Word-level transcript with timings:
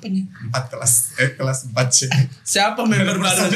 Apanya? 0.00 0.24
Empat 0.48 0.64
kelas, 0.72 0.92
eh 1.20 1.36
kelas 1.36 1.58
empat 1.68 1.92
C. 1.92 2.08
Siapa 2.40 2.80
member 2.82 3.20
baru? 3.20 3.52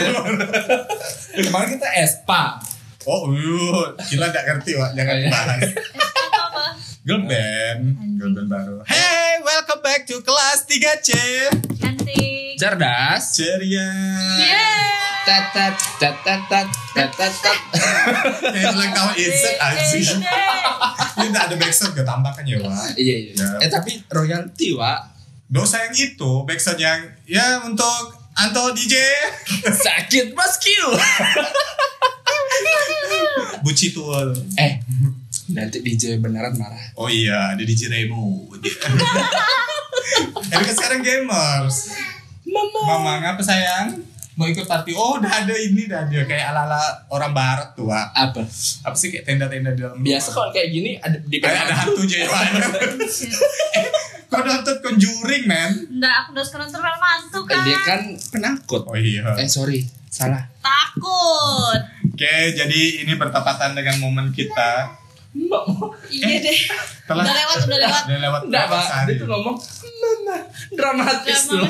Kemarin 1.32 1.68
kita 1.72 1.88
Espa. 1.96 2.60
Oh, 3.04 3.32
uh, 3.32 3.96
gila 4.04 4.28
gak 4.28 4.44
ngerti, 4.44 4.76
Wak. 4.76 4.92
Jangan 4.92 5.08
Oh, 5.10 5.18
iya. 5.18 5.24
dibahas. 5.24 5.60
apa? 6.36 6.64
Girl 7.00 7.24
band, 7.24 7.82
girl 8.16 8.32
band 8.34 8.48
baru. 8.50 8.76
Hey, 8.84 9.40
welcome 9.40 9.80
back 9.80 10.04
to 10.04 10.20
kelas 10.20 10.68
3C. 10.68 11.08
Cantik. 11.80 12.60
Cerdas. 12.60 13.24
Ceria. 13.32 13.88
Yeah. 14.36 15.24
Tat 15.24 15.48
tat 15.48 15.72
tat 15.96 16.16
tat 16.20 16.40
tat 16.44 16.68
tat 16.92 17.10
tat 17.10 17.32
tat. 17.40 17.58
Kayak 18.44 18.68
ulang 18.70 18.92
tahun 18.92 19.12
insert 19.16 19.56
anjing. 19.58 20.20
Ini 21.14 21.26
gak 21.32 21.44
ada 21.48 21.54
backsound 21.56 21.92
gak 21.92 22.04
tambahkan 22.04 22.44
ya, 22.44 22.60
Wak. 22.60 22.92
Iya 22.94 23.16
iya. 23.18 23.32
Ya. 23.32 23.48
Eh 23.64 23.70
tapi 23.72 24.04
royalty 24.08 24.76
wa 24.76 25.00
Dosa 25.44 25.84
yang 25.86 25.94
itu, 25.94 26.32
backsound 26.48 26.80
yang 26.80 27.00
ya 27.28 27.60
untuk 27.62 28.16
Anto 28.34 28.74
DJ, 28.74 28.98
sakit 29.86 30.34
mas 30.34 30.58
Q. 30.58 30.66
Buci 33.64 33.94
Tuol. 33.94 34.34
Eh 34.58 34.82
nanti 35.52 35.84
DJ 35.84 36.18
beneran 36.24 36.56
marah. 36.56 36.80
Oh 36.96 37.12
iya, 37.12 37.52
ada 37.52 37.60
DJ 37.60 37.92
Remo. 37.92 38.48
Ini 40.44 40.62
kan 40.64 40.74
sekarang 40.74 41.00
gamers. 41.04 41.92
Mama. 42.48 42.80
Mama 42.86 43.12
ngapa 43.24 43.42
sayang? 43.42 44.00
Mau 44.34 44.50
ikut 44.50 44.66
party? 44.66 44.98
Oh 44.98 45.22
udah 45.22 45.30
ada 45.30 45.54
ini 45.54 45.86
udah 45.86 46.10
ada 46.10 46.20
kayak 46.26 46.50
ala-ala 46.50 47.06
orang 47.06 47.30
barat 47.30 47.70
tuh, 47.78 47.86
Wak. 47.86 48.10
Apa? 48.10 48.42
Apa 48.82 48.96
sih 48.98 49.14
kayak 49.14 49.30
tenda-tenda 49.30 49.70
di 49.78 49.80
dalam 49.86 50.02
Biasa 50.02 50.28
kalau 50.34 50.50
kayak 50.50 50.74
gini 50.74 50.98
ada 50.98 51.22
di 51.22 51.38
Kayak 51.38 51.70
ada 51.70 51.74
hantu 51.86 52.02
Jewa. 52.02 52.40
Kau 54.34 54.42
nonton 54.42 54.76
Conjuring, 54.80 55.44
man? 55.46 55.70
Nggak, 55.94 56.14
aku 56.18 56.28
udah 56.34 56.44
sekarang 56.44 56.68
terlalu 56.68 56.98
mantu 56.98 57.40
kan. 57.46 57.62
Dia 57.62 57.78
kan 57.80 58.00
penakut. 58.34 58.82
Oh 58.84 58.98
iya. 58.98 59.22
Eh 59.38 59.46
sorry, 59.46 59.86
salah. 60.08 60.42
Takut. 60.58 61.80
Oke, 62.10 62.34
jadi 62.50 62.80
ini 63.00 63.14
bertepatan 63.14 63.74
dengan 63.74 63.94
momen 63.98 64.34
kita. 64.34 64.90
Mbak 65.34 65.62
mau. 65.66 65.90
Iya 66.06 66.38
deh. 66.38 66.58
Telah 67.04 67.22
Udah 67.22 67.34
lewat, 67.34 67.56
udah 67.66 67.78
lewat. 67.78 68.02
udah 68.06 68.20
lewat 68.22 68.40
Enggak 68.46 68.64
pak, 68.66 68.86
dia 69.04 69.14
tuh 69.18 69.26
ngomong 69.26 69.56
Mama, 69.94 70.36
dramatis 70.70 71.40
Drama. 71.44 71.58
tuh. 71.58 71.66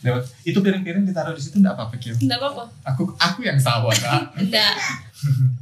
lewat. 0.00 0.22
Itu 0.42 0.58
piring-piring 0.58 1.04
ditaruh 1.06 1.34
di 1.34 1.42
situ 1.42 1.58
enggak 1.58 1.74
apa-apa, 1.74 1.94
Kil. 1.98 2.14
Nggak 2.18 2.38
apa-apa. 2.38 2.64
Aku 2.86 3.02
aku 3.14 3.38
yang 3.46 3.58
salah, 3.58 3.94
Kak. 3.94 4.34
Udah. 4.38 4.74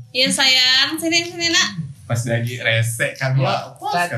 Iya 0.09 0.29
sayang, 0.29 0.97
sini 0.97 1.25
sini 1.25 1.53
nak. 1.53 1.69
Pas 2.09 2.21
lagi 2.25 2.57
resek 2.57 3.13
kan, 3.21 3.37
Wak. 3.37 3.77
Puas 3.77 4.09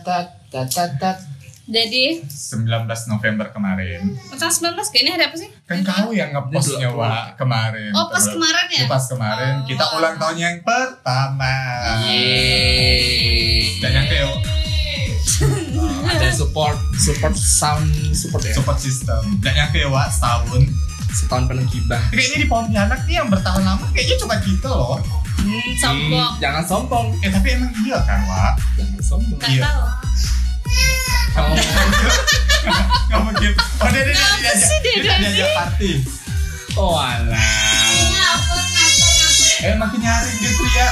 tat 0.00 0.26
tat 0.54 0.70
tat 0.70 0.92
tat. 0.96 1.18
Jadi, 1.64 2.20
19 2.20 2.68
November 3.08 3.48
kemarin. 3.48 4.14
tanggal 4.30 4.52
19 4.52 4.84
kayaknya 4.86 5.16
hari 5.16 5.24
apa 5.24 5.32
sih? 5.34 5.48
Kan 5.64 5.80
kau 5.80 6.12
yang 6.12 6.30
ngepostnya. 6.30 6.92
Wak, 6.92 7.34
kemarin. 7.34 7.88
Oh, 7.90 8.06
pas 8.06 8.20
kemarin 8.22 8.66
ya? 8.68 8.84
Pas 8.84 9.00
kemarin. 9.02 9.52
Oh. 9.58 9.66
Kita 9.66 9.84
ulang 9.96 10.14
tahun 10.14 10.36
yang 10.38 10.56
pertama. 10.60 11.56
Yeay. 12.04 13.80
Dan 13.80 13.90
yang 13.92 14.06
kayak 14.06 14.28
Ada 16.06 16.30
support 16.30 16.76
support 16.94 17.34
sound 17.34 17.88
support 18.12 18.44
ya. 18.44 18.54
support 18.54 18.78
system. 18.78 19.40
Dan 19.40 19.56
yang 19.56 19.72
kayak 19.72 19.88
setahun. 20.12 20.68
Setahun 21.10 21.48
penuh 21.48 21.64
gibah. 21.66 22.02
Kayaknya 22.12 22.38
di 22.38 22.48
Pontianak 22.48 23.00
nih 23.08 23.14
yang 23.18 23.32
bertahan 23.32 23.64
lama 23.64 23.88
kayaknya 23.90 24.20
cuma 24.20 24.36
kita 24.36 24.68
loh. 24.68 25.00
Hmm, 25.40 25.70
sombong. 25.76 26.28
Hmm, 26.28 26.40
jangan 26.40 26.62
sombong. 26.62 27.06
Eh 27.20 27.32
tapi 27.32 27.56
emang 27.56 27.72
iya 27.82 27.98
kan, 28.04 28.20
Wak? 28.24 28.52
Jangan 28.76 29.00
sombong. 29.00 29.38
Nggak 29.40 29.48
Iya. 29.50 29.62
tahu. 29.64 29.82
Kamu 31.34 31.54
Gak 33.10 33.20
mungkin. 33.20 33.52
Oh, 33.54 33.88
dia 33.92 34.02
dia 34.08 34.14
Kenapa 34.16 34.38
dia 34.40 34.54
sih 34.56 34.78
dia 34.82 35.14
dia 35.20 35.46
party. 35.52 35.90
Oh 36.74 36.96
alah. 36.98 37.90
Eh 39.64 39.74
makin 39.80 39.98
nyaring 40.00 40.36
dia 40.40 40.50
tuh 40.52 40.68
ya. 40.74 40.88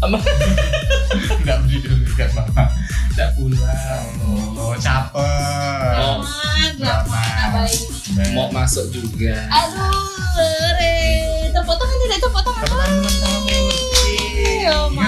Enggak 0.00 1.58
beri 1.68 1.76
dulu 1.84 2.08
kan, 2.16 2.28
Mama. 2.32 2.64
Tidak 3.12 3.30
pulang. 3.36 4.06
Oh, 4.56 4.72
capek. 4.80 5.96
Oh. 6.00 6.24
Drama, 6.80 7.20
nggak. 7.52 8.32
Mau 8.32 8.48
masuk 8.48 8.88
juga. 8.88 9.36
Aduh, 9.52 9.92
re. 10.80 10.96
Tepuk 11.52 11.76
tangan 11.76 11.96
tidak 12.08 12.18
tepuk 12.24 12.42
tangan. 12.48 12.88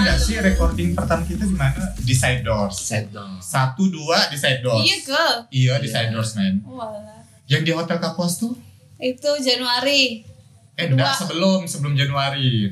Tepuk 0.05 0.19
tangan 0.19 0.19
ulang 0.19 0.19
tahun. 0.19 0.19
Oh, 0.19 0.19
Ingat 0.19 0.19
gak 0.19 0.19
malu. 0.19 0.25
sih 0.25 0.37
recording 0.39 0.89
pertama 0.93 1.23
kita 1.23 1.43
di 1.43 1.55
mana? 1.55 1.81
Di 1.95 2.13
side 2.13 2.41
doors. 2.41 2.75
Set 2.77 3.05
dong. 3.09 3.33
Satu 3.39 3.83
dua 3.87 4.27
di 4.27 4.35
side 4.35 4.59
doors. 4.59 4.81
Iya 4.81 4.97
ke? 5.01 5.23
Iya 5.49 5.73
di 5.77 5.87
Iya. 5.87 5.93
side 5.93 6.11
doors 6.11 6.31
man. 6.33 6.53
Walah. 6.63 7.21
Yang 7.45 7.61
di 7.61 7.71
hotel 7.71 7.97
Kapos 7.97 8.31
tuh? 8.37 8.53
Itu 8.97 9.29
Januari. 9.37 10.23
Eh 10.73 10.87
enggak 10.87 11.13
sebelum 11.17 11.63
sebelum 11.63 11.93
Januari. 11.93 12.71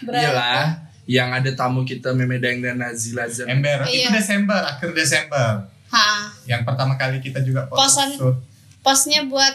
Berapa? 0.00 0.18
Iyalah. 0.18 0.64
Yang 1.04 1.28
ada 1.34 1.50
tamu 1.56 1.82
kita 1.82 2.10
Memedang 2.10 2.58
dan 2.58 2.78
Nazila 2.78 3.26
Zan. 3.26 3.48
Ember 3.48 3.82
itu 3.84 4.00
Iya. 4.00 4.08
Desember 4.12 4.60
akhir 4.60 4.92
Desember. 4.92 5.66
Ha, 5.88 6.30
Yang 6.46 6.62
pertama 6.64 6.94
kali 6.94 7.18
kita 7.18 7.40
juga 7.40 7.66
Posan. 7.66 8.12
shoot 8.12 8.36
posnya 8.80 9.22
buat 9.24 9.52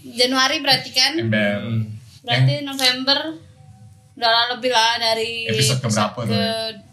Januari 0.00 0.58
berarti 0.58 0.90
kan? 0.90 1.12
Ember. 1.14 1.58
Hmm. 1.60 1.84
Berarti 2.20 2.62
November 2.62 3.18
udah 4.18 4.58
lebih 4.58 4.70
lah 4.74 4.98
dari 4.98 5.46
Episode 5.46 5.78
keberapa 5.78 6.18
ke 6.18 6.26
tuh? 6.26 6.34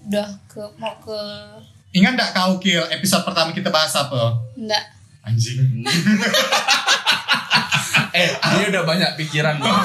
udah 0.05 0.29
ke 0.45 0.61
mau 0.77 0.93
ke 1.01 1.19
Ingat 1.95 2.11
enggak 2.13 2.31
kau 2.37 2.61
Kil 2.61 2.85
episode 2.91 3.25
pertama 3.25 3.49
kita 3.49 3.73
bahas 3.73 3.89
apa? 3.97 4.37
enggak 4.53 4.83
Anjing. 5.25 5.81
Eh, 8.15 8.31
dia 8.31 8.71
udah 8.71 8.87
banyak 8.87 9.19
pikiran. 9.19 9.59
Bang. 9.59 9.75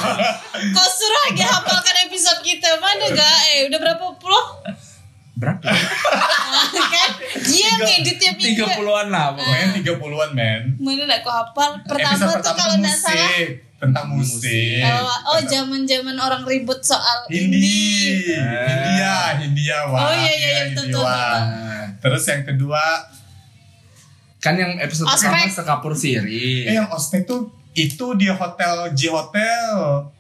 kau 0.71 0.87
suruh 0.87 1.21
lagi 1.27 1.43
hafalkan 1.43 2.07
episode 2.07 2.39
kita 2.47 2.79
mana 2.79 3.11
gak 3.11 3.37
eh 3.51 3.67
udah 3.67 3.79
berapa 3.83 4.07
puluh 4.23 4.47
Berapa? 5.35 5.67
kan 6.95 7.11
dia 7.43 7.71
ngedit 7.75 8.17
tiap 8.23 8.39
Tiga 8.39 8.71
puluhan 8.79 9.11
lah 9.11 9.35
pokoknya. 9.35 9.75
Pokoknya 9.75 9.97
30-an 9.99 10.31
men. 10.31 10.63
mana 10.79 11.03
nak 11.11 11.19
kau 11.27 11.33
hafal 11.35 11.71
pertama 11.83 12.13
episode 12.15 12.29
tuh 12.29 12.35
pertama 12.39 12.59
kalau 12.61 12.75
nggak 12.79 12.97
salah. 13.03 13.31
Tentang 13.81 14.13
musik. 14.13 14.85
Oh, 14.85 15.09
oh 15.33 15.41
zaman 15.41 15.89
zaman 15.89 16.13
orang 16.15 16.45
ribut 16.45 16.85
soal 16.85 17.25
Hindi. 17.27 17.57
indie. 17.57 18.37
Hindia, 18.37 19.17
Hindia 19.41 19.79
wah. 19.89 20.05
Oh, 20.05 20.13
iya, 20.13 20.33
iya, 20.33 20.51
iya, 20.53 20.65
betul, 20.77 21.01
Terus 22.01 22.25
yang 22.25 22.43
kedua, 22.45 22.83
kan 24.37 24.57
yang 24.57 24.77
episode 24.77 25.09
Ospek. 25.09 25.33
pertama 25.33 25.53
sekapur 25.53 25.93
siri. 25.93 26.65
eh 26.65 26.77
yang 26.77 26.89
ospek 26.89 27.25
tuh 27.25 27.49
itu 27.71 28.07
di 28.17 28.27
hotel 28.27 28.93
J 28.93 29.01
Hotel. 29.09 29.73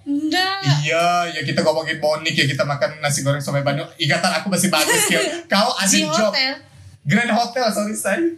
Enggak. 0.07 0.61
Iya, 0.81 1.29
ya 1.29 1.41
kita 1.43 1.61
ngomongin 1.61 1.99
Monik 1.99 2.33
ya 2.33 2.47
kita 2.47 2.63
makan 2.63 3.01
nasi 3.01 3.21
goreng 3.21 3.43
sampai 3.43 3.61
Bandung. 3.61 3.89
Ingatan 3.97 4.41
aku 4.41 4.49
masih 4.49 4.71
bagus 4.71 5.05
ya. 5.09 5.21
Kau 5.53 5.75
ada 5.75 5.91
job 5.91 6.31
hotel. 6.33 6.55
Grand 7.03 7.33
Hotel, 7.33 7.67
sorry 7.73 7.97
say. 7.97 8.37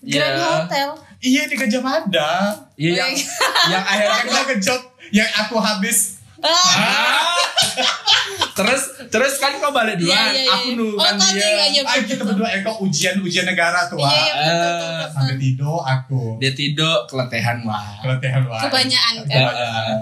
Grand 0.00 0.36
Iya. 0.36 0.44
Hotel. 0.60 0.88
Iya 1.24 1.48
di 1.48 1.56
Gajah 1.56 1.80
Mada. 1.80 2.32
Iya 2.76 2.90
yang 3.00 3.12
yang 3.72 3.80
akhirnya 3.82 4.20
Yang 4.20 4.44
kau 4.44 4.56
job 4.60 4.80
yang 5.08 5.30
aku 5.34 5.56
habis. 5.56 6.20
Ah. 6.38 6.52
Ah. 6.52 7.32
terus 8.56 8.82
terus 9.08 9.40
kan 9.40 9.56
kau 9.56 9.72
balik 9.72 9.96
duluan, 9.96 10.12
Iya, 10.12 10.28
iya, 10.30 10.42
iya. 10.44 10.52
aku 10.52 10.68
nunggukan 10.76 11.14
Oh, 11.16 11.30
dia. 11.32 11.40
iya, 11.40 11.64
iya. 11.72 11.82
Ah, 11.82 11.96
kita 11.98 12.22
berdua 12.22 12.48
eh 12.52 12.60
kau 12.60 12.84
ujian 12.84 13.16
ujian 13.18 13.48
negara 13.48 13.88
tuh. 13.88 13.96
Iya, 13.96 14.12
iya, 14.12 14.32
betul, 14.36 14.52
betul, 14.52 14.84
Eh, 14.84 15.06
betul, 15.08 15.36
tidur 15.40 15.78
aku. 15.80 16.22
Dia 16.36 16.52
tidur 16.52 16.94
keletihan 17.08 17.58
wah. 17.64 17.88
Keletihan 17.98 18.42
wah. 18.44 18.60
Kebanyakan 18.60 19.14
kan. 19.16 19.24
Kebanyakan. 19.24 19.96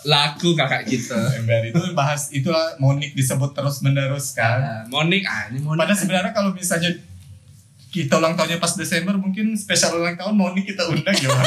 Laku 0.10 0.48
kakak 0.54 0.86
kita. 0.86 1.18
Ember 1.36 1.60
itu 1.62 1.80
bahas 1.92 2.30
itulah 2.30 2.72
Monik 2.78 3.12
disebut 3.12 3.50
terus 3.52 3.82
menerus 3.82 4.32
kan. 4.32 4.86
Monik 4.86 5.26
ah 5.26 5.50
ini 5.50 5.58
Monik. 5.60 5.82
Padahal 5.82 5.98
sebenarnya 5.98 6.32
kalau 6.32 6.54
misalnya 6.54 6.88
kita 7.90 8.16
ulang 8.16 8.34
tahunnya 8.34 8.56
pas 8.56 8.72
Desember 8.72 9.14
mungkin 9.14 9.52
spesial 9.52 9.92
ulang 9.92 10.14
tahun 10.14 10.32
Monik 10.32 10.64
kita 10.64 10.86
undang 10.86 11.12
ya. 11.12 11.28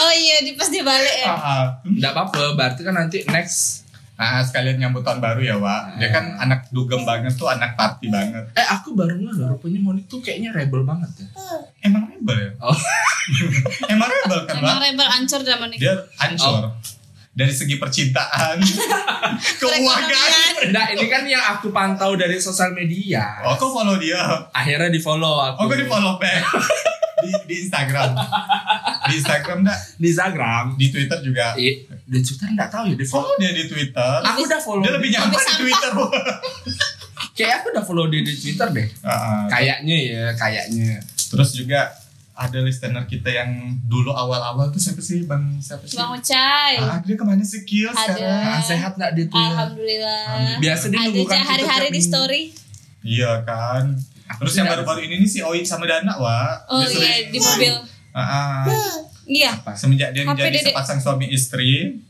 Oh 0.00 0.08
iya, 0.08 0.40
di 0.40 0.56
pas 0.56 0.64
dia 0.66 0.80
balik 0.80 1.16
ya. 1.20 1.28
Ah, 1.28 1.64
Enggak 1.84 2.16
apa-apa, 2.16 2.56
berarti 2.56 2.80
kan 2.80 2.96
nanti 2.96 3.20
next. 3.26 3.84
Nah 4.16 4.40
sekalian 4.40 4.76
nyambut 4.76 5.00
tahun 5.00 5.20
baru 5.20 5.40
ya 5.40 5.56
Wak. 5.56 5.96
Dia 5.96 6.08
kan 6.08 6.36
anak 6.38 6.68
dugem 6.68 7.04
banget 7.04 7.36
tuh 7.36 7.48
anak 7.48 7.76
party 7.76 8.08
banget. 8.08 8.48
Eh 8.52 8.64
aku 8.64 8.92
baru 8.92 9.16
nggak 9.16 9.48
rupanya 9.50 9.80
Monik 9.80 10.08
tuh 10.08 10.20
kayaknya 10.20 10.52
rebel 10.52 10.84
banget 10.84 11.08
ya. 11.16 11.26
Emang 11.80 12.04
rebel 12.06 12.36
ya? 12.38 12.50
Oh. 12.60 12.72
Emang 13.92 14.08
rebel 14.08 14.40
kan 14.44 14.54
Emang 14.56 14.76
Wak? 14.76 14.84
rebel 14.88 15.08
ancur 15.10 15.40
zaman 15.40 15.68
itu. 15.72 15.80
Dia 15.84 15.94
hancur. 16.16 16.68
Dari 17.30 17.54
segi 17.54 17.78
percintaan, 17.78 18.58
keuangan. 19.62 20.74
Nah 20.74 20.84
ini 20.90 21.06
kan 21.06 21.22
yang 21.30 21.40
aku 21.54 21.70
pantau 21.70 22.18
dari 22.18 22.42
sosial 22.42 22.74
media. 22.74 23.46
Oh 23.46 23.54
kok 23.54 23.70
follow 23.70 23.94
dia? 24.02 24.18
Akhirnya 24.50 24.90
di 24.90 24.98
follow 24.98 25.38
aku. 25.38 25.62
Oh 25.62 25.70
di 25.70 25.86
follow 25.86 26.18
back. 26.18 26.42
di, 27.22 27.30
di 27.46 27.54
Instagram. 27.64 28.18
Di 29.06 29.14
Instagram 29.22 29.62
enggak? 29.62 29.80
Di 29.94 30.06
Instagram. 30.10 30.64
Di 30.74 30.86
Twitter 30.90 31.18
juga. 31.22 31.54
Eh, 31.54 31.86
di 31.86 32.18
Twitter 32.18 32.50
nggak 32.50 32.70
tahu 32.74 32.84
ya 32.90 32.96
di 32.98 33.06
follow. 33.06 33.32
Dia 33.38 33.52
di 33.54 33.64
Twitter. 33.70 34.14
Aku 34.26 34.40
udah 34.50 34.60
follow. 34.60 34.82
Dia 34.82 34.92
lebih 34.98 35.08
nyaman 35.14 35.30
Lebih 35.30 35.46
di. 35.46 35.54
Twitter. 35.62 35.90
Kayak 37.38 37.62
aku 37.62 37.66
udah 37.72 37.84
follow 37.86 38.04
dia 38.10 38.20
di 38.26 38.34
Twitter 38.34 38.68
deh. 38.74 38.88
Ah. 39.06 39.46
Kayaknya 39.48 39.96
ya, 39.96 40.24
kayaknya. 40.34 40.98
Terus 41.30 41.54
juga 41.54 41.94
ada 42.40 42.58
listener 42.64 43.04
kita 43.04 43.28
yang 43.28 43.76
dulu 43.84 44.16
awal-awal 44.16 44.72
tuh 44.72 44.80
siapa 44.80 45.04
sih 45.04 45.28
Bang 45.28 45.60
siapa 45.60 45.84
sih? 45.84 46.00
Bang 46.00 46.16
Ucai. 46.16 46.80
Ah, 46.80 46.96
dia 47.04 47.12
ke 47.12 47.24
mana 47.28 47.44
sih 47.44 47.68
Kill 47.68 47.92
Ada. 47.92 48.16
sekarang? 48.16 48.40
Ah, 48.48 48.60
sehat 48.64 48.92
nggak 48.96 49.10
dia 49.12 49.24
tuh 49.28 49.36
ya? 49.36 49.48
Alhamdulillah. 49.52 50.24
Biasa 50.56 50.84
dia 50.88 50.98
Ada 51.04 51.08
nunggu 51.12 51.24
kan 51.28 51.36
aja 51.36 51.44
hari-hari 51.52 51.88
di 51.92 52.00
story. 52.00 52.42
Iya 53.04 53.44
kan. 53.44 53.92
Terus 54.40 54.56
yang 54.56 54.72
baru-baru 54.72 55.04
ini 55.04 55.20
nih 55.20 55.28
si 55.28 55.44
Oit 55.44 55.68
sama 55.68 55.84
Dana 55.84 56.16
wah. 56.16 56.64
Oh 56.72 56.80
Dia 56.80 56.96
iya 56.96 57.28
di 57.28 57.36
mobil. 57.36 57.74
Ah, 58.16 58.22
ah. 58.24 58.64
Iya. 59.28 59.52
Semenjak 59.76 60.16
dia 60.16 60.24
menjadi 60.24 60.72
sepasang 60.72 60.98
suami 60.98 61.28
istri, 61.28 62.00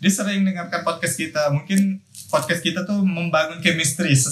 dia 0.00 0.10
sering 0.10 0.48
dengarkan 0.48 0.80
podcast 0.80 1.20
kita. 1.20 1.52
Mungkin 1.52 2.00
podcast 2.32 2.64
kita 2.64 2.88
tuh 2.88 3.04
membangun 3.04 3.60
chemistry. 3.60 4.16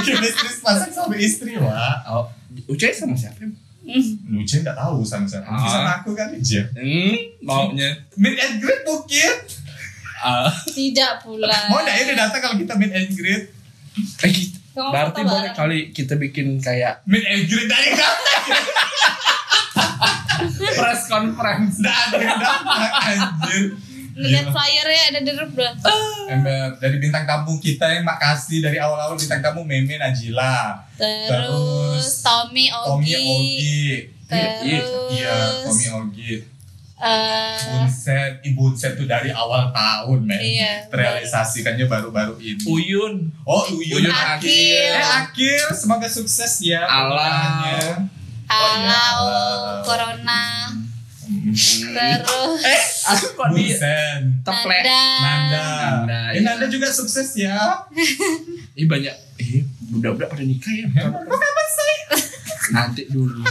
chemistry 0.00 0.48
sepasang 0.50 0.90
suami 0.90 1.16
istri, 1.18 1.54
wah. 1.56 2.00
Oh, 2.06 2.24
Ucai 2.66 2.90
sama 2.90 3.14
siapa? 3.14 3.46
Lucu 4.26 4.54
nggak 4.56 4.76
tahu 4.76 5.02
sama 5.02 5.24
siapa. 5.24 5.46
Ah. 5.46 5.64
sama 5.64 5.90
aku 5.98 6.12
kan 6.12 6.30
aja. 6.30 6.62
Hmm, 6.72 7.14
maunya. 7.40 7.90
Meet 8.14 8.36
and 8.36 8.54
greet 8.58 8.82
mungkin. 8.82 9.34
Ah, 10.20 10.52
Tidak 10.64 11.12
pula. 11.20 11.48
Mau 11.66 11.80
nggak 11.80 11.94
ya 11.94 12.02
dia 12.04 12.16
datang 12.18 12.40
kalau 12.40 12.56
kita 12.56 12.76
meet 12.76 12.92
and 12.92 13.10
greet? 13.10 13.44
eh, 14.20 14.30
kita- 14.30 14.58
Kamu 14.70 14.86
berarti 14.86 15.20
boleh 15.26 15.50
kali 15.50 15.78
kita 15.90 16.14
bikin 16.14 16.60
kayak 16.60 17.02
Meet 17.02 17.24
and 17.24 17.42
greet 17.44 17.66
dari 17.66 17.90
kapan? 17.90 18.62
press 20.78 21.02
conference. 21.06 21.74
Nggak 21.78 21.96
ada 22.06 22.16
yang 22.16 22.38
datang, 22.38 22.92
anjir. 23.02 23.64
Lihat 24.20 24.44
Gila. 24.44 24.52
flyernya 24.52 25.02
ada 25.08 25.20
di 25.20 25.32
roof 25.32 25.52
dah. 25.54 25.72
Ember 26.28 26.76
dari 26.76 26.96
bintang 26.96 27.24
tamu 27.24 27.56
kita 27.56 27.88
yang 27.88 28.04
makasih 28.04 28.60
dari 28.60 28.76
awal-awal 28.76 29.16
bintang 29.16 29.40
tamu 29.40 29.64
Meme 29.64 29.96
Najila, 29.96 30.84
Terus 30.94 31.26
Terus, 31.26 32.06
Tommy 32.20 32.68
Tommy 32.68 33.10
Ogi. 33.10 33.24
Ogi, 33.24 33.82
Terus 34.28 34.86
iya 35.10 35.34
Tommy 35.64 35.86
Ogi, 35.90 36.32
eh, 37.00 37.58
Bunset, 37.66 38.32
Ibu 38.42 38.60
Bunset 38.70 38.92
tuh 38.94 39.04
dari 39.04 39.32
awal 39.32 39.72
tahun 39.72 40.20
men, 40.22 40.36
Iya, 40.38 40.84
terrealisasikannya 40.86 41.88
baru-baru 41.88 42.36
ini. 42.38 42.60
Uyun. 42.62 43.32
Oh 43.42 43.64
Uyun 43.72 44.04
Uyun 44.04 44.12
Akil, 44.12 44.46
Akil. 44.46 44.92
eh 44.92 45.02
Akil, 45.24 45.64
semoga 45.72 46.06
sukses 46.06 46.60
ya. 46.60 46.84
Alau. 46.84 47.16
pernikahannya. 47.16 47.80
Oh 48.46 48.70
iya, 48.76 48.86
Alau. 48.86 49.82
Corona. 49.82 50.42
Hmm. 51.30 51.54
Terus 51.54 52.58
Eh, 52.66 52.80
aku 53.06 53.26
kok 53.38 53.48
di 53.54 53.70
teplek. 54.42 54.82
Nanda. 54.82 55.22
Nanda, 55.22 55.62
Nanda, 55.62 56.18
eh 56.34 56.42
iya. 56.42 56.42
Nanda 56.42 56.66
juga 56.66 56.90
sukses 56.90 57.38
ya. 57.38 57.54
Ih 58.80 58.90
banyak. 58.90 59.14
Eh, 59.38 59.62
budak-budak 59.94 60.26
pada 60.26 60.42
nikah 60.42 60.74
ya. 60.74 60.86
Kenapa 60.90 61.62
sih? 61.70 61.98
Nanti 62.74 63.02
dulu. 63.06 63.46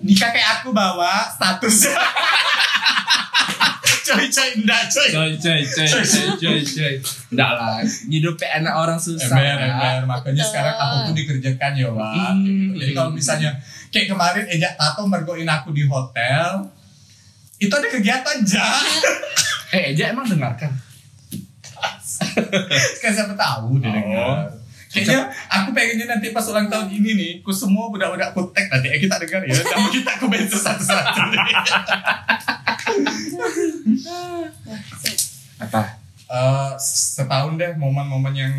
Nikah 0.00 0.30
kayak 0.32 0.48
aku 0.64 0.72
bawa 0.72 1.28
status. 1.28 1.92
coy 4.02 4.26
coy 4.28 4.48
enggak 4.58 4.82
coy. 4.90 5.08
Coy, 5.12 5.30
coy, 5.38 5.60
coy, 5.62 5.86
coy, 5.88 6.26
coy, 6.40 6.60
coy. 6.64 6.94
Enggak 7.32 7.50
lah, 7.54 7.78
hidupnya 7.84 8.48
enak 8.60 8.74
orang 8.74 8.98
susah. 8.98 9.30
Ember, 9.30 9.56
ember. 9.70 9.98
Makanya 10.10 10.42
Betul. 10.42 10.50
sekarang 10.52 10.74
aku 10.76 10.96
tuh 11.06 11.14
dikerjakan 11.16 11.72
ya, 11.78 11.88
Wak. 11.92 12.32
Hmm. 12.34 12.74
Jadi 12.76 12.92
kalau 12.92 13.10
misalnya 13.14 13.50
kayak 13.92 14.08
kemarin 14.08 14.44
Ejak 14.48 14.74
Tato 14.74 15.04
mergoin 15.04 15.46
aku 15.46 15.70
di 15.70 15.84
hotel, 15.84 16.64
itu 17.56 17.70
ada 17.70 17.86
kegiatan 17.86 18.36
ja. 18.42 18.64
Eh, 19.72 19.96
Eja 19.96 20.12
emang 20.12 20.28
dengarkan. 20.28 20.68
kan 23.00 23.10
siapa 23.12 23.32
tahu 23.32 23.80
dia 23.80 23.88
Oh. 23.88 23.92
dengar. 23.92 24.44
Kayaknya 24.92 25.24
aku 25.48 25.72
pengennya 25.72 26.04
nanti 26.04 26.28
pas 26.28 26.44
ulang 26.44 26.68
tahun 26.68 26.92
ini 26.92 27.10
nih, 27.16 27.32
ku 27.40 27.48
semua 27.48 27.88
budak-budak 27.88 28.36
ku 28.36 28.44
tag 28.52 28.68
nanti 28.68 28.92
eh, 28.92 29.00
kita 29.00 29.16
dengar 29.16 29.40
ya, 29.40 29.56
nama 29.56 29.88
kita 29.88 30.20
ku 30.20 30.28
bensin 30.28 30.60
satu-satu 30.60 31.32
nih. 31.32 31.40
Apa? 35.64 35.82
Eh, 36.28 36.70
setahun 36.76 37.56
deh 37.56 37.72
momen-momen 37.76 38.32
yang 38.32 38.52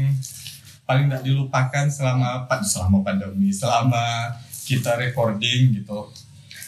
paling 0.85 1.09
tidak 1.09 1.21
dilupakan 1.21 1.85
selama 1.85 2.45
selama 2.61 3.01
pandemi, 3.01 3.49
selama 3.49 4.29
kita 4.63 4.95
recording 4.95 5.75
gitu. 5.75 6.09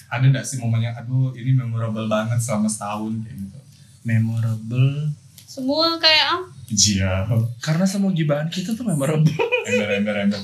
Ada 0.06 0.26
nggak 0.28 0.46
sih 0.46 0.60
momen 0.60 0.80
yang 0.80 0.96
aduh 0.96 1.34
ini 1.34 1.52
memorable 1.52 2.06
banget 2.06 2.38
selama 2.40 2.70
setahun 2.70 3.12
kayak 3.24 3.36
gitu? 3.40 3.60
Memorable. 4.06 5.12
semua 5.46 5.96
kayak 5.96 6.26
ah, 6.36 6.42
Iya, 6.68 7.24
Karena 7.64 7.86
semua 7.88 8.12
gibahan 8.12 8.52
kita 8.52 8.76
tuh 8.76 8.84
memorable. 8.84 9.32
ember 9.70 9.90
ember 9.96 10.16
ember. 10.28 10.42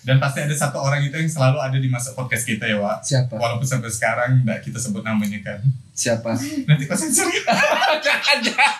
Dan 0.00 0.16
pasti 0.16 0.40
ada 0.40 0.52
satu 0.52 0.80
orang 0.80 1.00
itu 1.00 1.12
yang 1.12 1.28
selalu 1.28 1.58
ada 1.60 1.76
di 1.76 1.88
masa 1.88 2.12
podcast 2.12 2.44
kita 2.44 2.64
ya, 2.64 2.76
Wak. 2.80 3.04
Siapa? 3.04 3.36
Walaupun 3.36 3.64
sampai 3.64 3.88
sekarang 3.88 4.44
nggak 4.44 4.64
kita 4.64 4.76
sebut 4.76 5.00
namanya 5.00 5.40
kan. 5.40 5.60
Siapa? 5.92 6.32
Nanti 6.64 6.84
kau 6.88 6.96
sensor 6.96 7.28
ya. 7.28 7.52
Jangan, 8.04 8.36
jangan. 8.40 8.74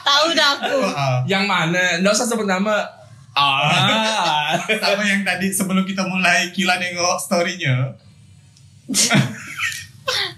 tahu 0.00 0.26
dah 0.32 0.48
aku. 0.58 0.78
Yang 1.26 1.44
mana? 1.44 1.84
Nggak 2.00 2.14
usah 2.14 2.26
sebut 2.26 2.46
nama. 2.46 3.03
Ah. 3.34 4.54
Sama 4.80 5.02
yang 5.02 5.22
tadi 5.22 5.50
sebelum 5.50 5.82
kita 5.82 6.06
mulai 6.06 6.50
kila 6.50 6.78
nengok 6.78 7.18
storynya. 7.18 7.98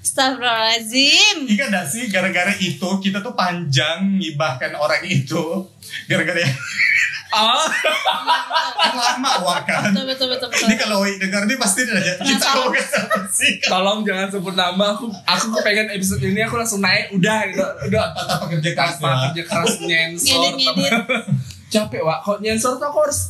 Astagfirullahaladzim. 0.01 1.45
Ingat 1.45 1.69
gak 1.69 1.87
sih 1.87 2.09
gara-gara 2.09 2.55
itu 2.57 2.89
kita 2.99 3.21
tuh 3.21 3.35
panjang 3.35 4.17
ngibahkan 4.17 4.73
orang 4.75 5.05
itu 5.05 5.67
gara-gara 6.07 6.41
yang 6.41 6.57
Ah. 7.27 7.69
lama 8.97 9.33
wak 9.45 9.67
kan. 9.67 9.93
Betul 9.93 10.07
betul 10.09 10.27
betul 10.31 10.49
betul. 10.49 10.67
Ini 10.71 10.77
kalau 10.79 11.05
Wai 11.05 11.21
dengar 11.21 11.45
nih 11.45 11.59
pasti 11.59 11.85
dia 11.85 11.93
nanya 11.93 12.15
kita 12.17 12.47
ngomongin 12.55 12.85
siapa 12.87 13.19
sih? 13.29 13.53
Tolong 13.61 13.99
jangan 14.07 14.29
sebut 14.31 14.55
nama. 14.57 14.97
Aku 14.97 15.11
aku 15.11 15.47
kepengen 15.53 15.93
episode 15.93 16.23
ini 16.23 16.41
aku 16.41 16.57
langsung 16.57 16.81
naik. 16.81 17.13
Udah, 17.13 17.45
udah, 17.51 17.69
udah. 17.85 18.05
Tanpa 18.17 18.47
kerja 18.49 18.71
keras 18.73 18.97
Tanpa 18.97 19.11
ya. 19.11 19.17
kerja 19.29 19.43
keras 19.45 19.75
nyensor. 19.85 20.33
Ngedit 20.33 20.55
ngedit. 20.57 20.93
Capek, 21.69 22.01
Wak. 22.01 22.19
Kalau 22.21 22.39
nyensor 22.39 22.75
tuh 22.75 22.87
aku 22.87 22.99
harus 23.01 23.21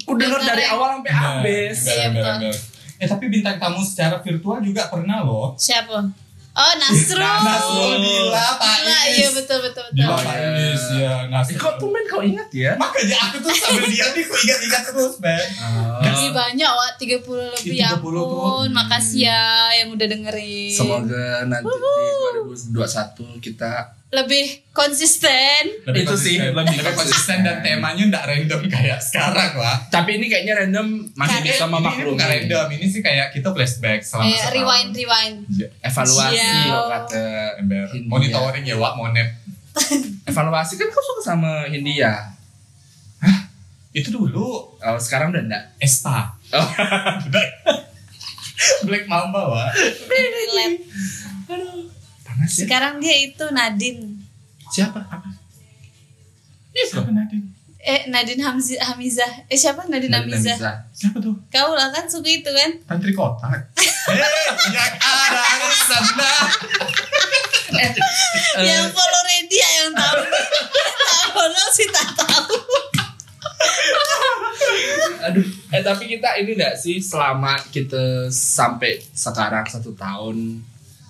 ku 0.00 0.14
denger 0.14 0.38
Dengerin. 0.38 0.48
dari 0.48 0.64
awal 0.66 0.88
sampai 0.96 1.10
Benar, 1.10 1.24
habis. 1.36 1.78
Iya, 1.84 2.06
benar, 2.08 2.34
betul. 2.38 2.54
Eh 2.94 3.06
tapi 3.06 3.24
bintang 3.26 3.56
tamu 3.56 3.80
secara 3.80 4.16
virtual 4.18 4.58
juga 4.58 4.86
pernah 4.86 5.20
loh. 5.20 5.52
Siapa? 5.54 5.98
Oh 6.54 6.72
Nasrul. 6.80 7.18
Nasrul 7.18 7.98
Dila 7.98 8.46
Pak 8.54 8.62
Gila, 8.78 8.98
Is. 9.04 9.10
iya 9.12 9.28
betul 9.34 9.58
betul 9.60 9.84
betul. 9.84 9.98
Dila 9.98 10.14
Pak 10.14 10.36
Is 10.70 10.84
ya 10.94 11.10
Eh, 11.10 11.20
Nasrul. 11.26 11.58
kok 11.58 11.74
tumben 11.76 12.04
kau 12.06 12.22
ingat 12.22 12.46
ya? 12.48 12.78
Makanya 12.78 13.16
aku 13.20 13.36
tuh 13.42 13.50
sambil 13.52 13.84
diam 13.84 14.08
nih 14.08 14.22
kok 14.22 14.38
ingat-ingat 14.38 14.82
terus, 14.86 15.14
Ben. 15.18 15.46
Masih 16.00 16.30
banyak 16.30 16.70
wak 16.70 16.90
30 16.94 17.26
lebih 17.50 17.68
Ih, 17.68 17.76
ya 17.76 17.90
30 17.92 17.98
tuh. 17.98 18.22
ampun. 18.22 18.68
Makasih 18.70 19.20
ya 19.20 19.42
yang 19.74 19.88
udah 19.90 20.06
dengerin. 20.06 20.70
Semoga 20.72 21.26
nanti 21.44 21.74
di 21.74 21.80
2021 22.70 23.42
kita 23.42 23.72
lebih 24.10 24.62
konsisten. 24.70 25.60
Lebih 25.84 26.00
Itu 26.02 26.14
sih, 26.14 26.36
konsisten. 26.36 26.54
lebih 26.54 26.74
lebih 26.76 26.94
konsisten 26.94 27.36
dan 27.40 27.56
temanya 27.60 28.02
nggak 28.06 28.24
random 28.24 28.60
kayak 28.68 28.98
sekarang, 28.98 29.50
Wak. 29.54 29.88
tapi 29.88 30.16
ini 30.16 30.26
kayaknya 30.26 30.52
random 30.56 30.86
masih 31.12 31.34
Karena 31.34 31.48
bisa 31.48 31.60
Ini 31.60 31.72
memaklumi 31.72 32.08
bukan 32.14 32.26
random, 32.28 32.64
ini 32.70 32.86
sih 32.86 33.00
kayak 33.00 33.26
kita 33.30 33.48
flashback 33.50 33.98
selama 34.00 34.24
Eh, 34.24 34.32
setahun. 34.32 34.54
rewind 34.54 34.90
rewind. 34.92 35.36
evaluasi 35.80 36.36
Siap. 36.36 36.68
loh 36.68 36.82
kata 36.86 37.22
Ember. 37.58 37.86
Monitoring 38.04 38.64
ya, 38.64 38.74
Wak, 38.76 38.92
monep. 38.94 39.28
evaluasi 40.24 40.74
kan 40.74 40.88
kau 40.88 41.02
suka 41.04 41.20
sama 41.26 41.66
Hindia 41.66 42.30
Itu 43.90 44.10
dulu 44.10 44.74
oh, 44.74 44.96
sekarang 44.96 45.30
udah 45.30 45.40
enggak 45.40 45.62
Esta. 45.78 46.34
oh. 46.52 46.66
Black. 48.86 49.04
Mamba, 49.06 49.50
Wak. 49.50 49.70
Relate. 50.06 50.78
Panas 52.34 52.50
ya 52.50 52.66
Sekarang 52.66 52.98
dia 52.98 53.14
itu 53.16 53.44
Nadine. 53.48 54.18
siapa 54.66 54.98
apa 55.00 55.30
Siapa 56.74 57.06
Nadine? 57.08 57.46
Eh 57.78 58.10
Nadine 58.10 58.42
Hamzi, 58.42 58.74
Hamizah. 58.74 59.46
Eh 59.46 59.54
siapa 59.54 59.86
Nadine, 59.86 60.10
Nadine 60.10 60.34
Hamizah? 60.34 60.56
Hamizah. 60.58 60.76
Siapa 60.90 61.22
tuh? 61.22 61.38
Kau 61.46 61.70
lah 61.70 61.94
kan 61.94 62.10
suka 62.10 62.26
itu 62.26 62.50
kan? 62.50 62.70
Tantri 62.82 63.14
kotak. 63.14 63.70
Hei, 63.78 63.86
yang 64.74 64.94
ada 64.98 65.44
di 65.54 65.78
sana. 65.86 66.32
Eh, 67.78 67.90
yang 68.64 68.90
follow 68.90 69.22
ready 69.22 69.54
ya 69.54 69.68
yang 69.80 69.92
tahu. 69.92 70.18
Tak 70.26 71.26
follow 71.30 71.66
sih 71.70 71.86
tak 71.92 72.08
tahu. 72.16 72.56
aduh 75.24 75.46
eh 75.72 75.80
tapi 75.80 76.04
kita 76.06 76.36
ini 76.36 76.52
enggak 76.52 76.76
sih 76.76 77.00
selama 77.00 77.56
kita 77.72 78.28
sampai 78.28 79.00
sekarang 79.08 79.64
satu 79.64 79.96
tahun 79.96 80.60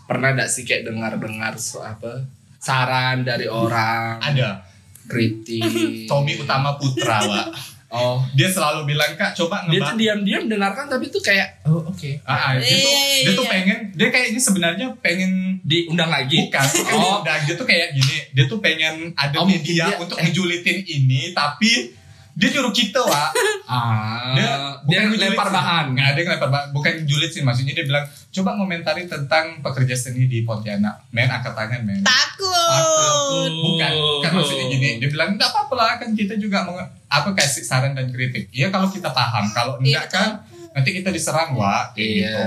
pernah 0.05 0.29
enggak 0.31 0.47
sih 0.47 0.63
kayak 0.63 0.85
dengar-dengar 0.85 1.55
so 1.55 1.79
apa 1.79 2.25
saran 2.57 3.23
dari 3.23 3.45
orang 3.45 4.17
Ada. 4.19 4.61
kritik 5.05 5.61
Tommy 6.11 6.35
Utama 6.35 6.75
Putra, 6.75 7.21
Wak. 7.23 7.47
oh 7.91 8.25
Dia 8.33 8.47
selalu 8.47 8.87
bilang, 8.87 9.13
Kak, 9.15 9.33
coba 9.35 9.63
dia 9.63 9.77
ngebahas. 9.77 9.87
tuh 9.87 9.97
diam-diam 9.97 10.43
dengarkan 10.47 10.85
tapi 10.87 11.05
tuh 11.07 11.21
kayak 11.21 11.61
oh 11.63 11.85
oke 11.85 12.11
Ah, 12.23 12.33
ah, 12.33 12.53
dia 12.57 12.73
tuh, 12.75 12.89
Iya, 12.89 12.89
iya, 12.91 13.21
dia 13.21 13.33
tuh 13.33 13.45
iya. 13.45 13.53
pengen, 13.53 13.79
dia 13.93 14.09
kayaknya 14.09 14.41
sebenarnya 14.41 14.87
pengen 14.99 15.33
diundang 15.63 16.09
lagi 16.09 16.37
bukan, 16.43 16.65
bukan 16.65 16.95
Oh. 16.95 17.03
diundang. 17.21 17.41
dia 17.43 17.55
tuh 17.55 17.67
kayak 17.67 17.89
gini, 17.93 18.17
dia 18.31 18.45
tuh 18.47 18.59
pengen 18.59 18.95
ada 19.15 19.37
Oh, 19.37 19.45
media 19.45 19.85
dia- 19.87 19.99
untuk 19.99 20.17
eh. 20.17 20.23
ngejulitin 20.23 20.79
ini, 20.83 21.33
tapi 21.33 21.93
Dia 22.35 22.49
nyuruh 22.51 22.71
kita, 22.71 22.99
Wak. 23.01 23.31
Ah, 23.65 24.37
Dia 24.37 24.77
dia, 24.85 25.09
bukan 25.09 25.17
lempar 25.17 25.49
sih. 25.49 25.55
bahan. 25.55 25.85
Nggak 25.97 26.05
ada 26.05 26.19
yang 26.19 26.31
lempar 26.31 26.51
bahan. 26.53 26.67
Bukan 26.71 26.93
julid 27.09 27.33
sih, 27.33 27.41
maksudnya 27.41 27.73
dia 27.73 27.83
bilang, 27.83 28.05
coba 28.05 28.51
komentari 28.55 29.09
tentang 29.09 29.57
pekerja 29.59 29.97
seni 29.97 30.27
di 30.27 30.45
Pontianak. 30.45 31.09
Men, 31.09 31.33
angkat 31.33 31.57
tangan, 31.57 31.81
men. 31.81 32.05
Takut. 32.05 33.49
Bukan, 33.51 33.91
bukan 34.21 34.31
maksudnya 34.35 34.67
gini. 34.69 34.91
Dia 34.99 35.09
bilang, 35.09 35.33
enggak 35.33 35.49
apa-apa 35.49 35.75
lah, 35.75 35.91
kan 35.97 36.13
kita 36.13 36.37
juga 36.37 36.61
mau 36.63 36.77
apa 37.09 37.29
kasih 37.33 37.63
saran 37.63 37.95
dan 37.95 38.11
kritik. 38.11 38.51
Iya 38.51 38.69
kalau 38.69 38.87
kita 38.87 39.09
paham, 39.09 39.49
kalau 39.51 39.79
Iya, 39.79 40.03
enggak 40.03 40.07
kan 40.11 40.29
nanti 40.71 40.91
kita 40.93 41.09
diserang, 41.09 41.55
Wak. 41.55 41.95
Kayak 41.95 42.05
Iya. 42.05 42.29
gitu. 42.29 42.43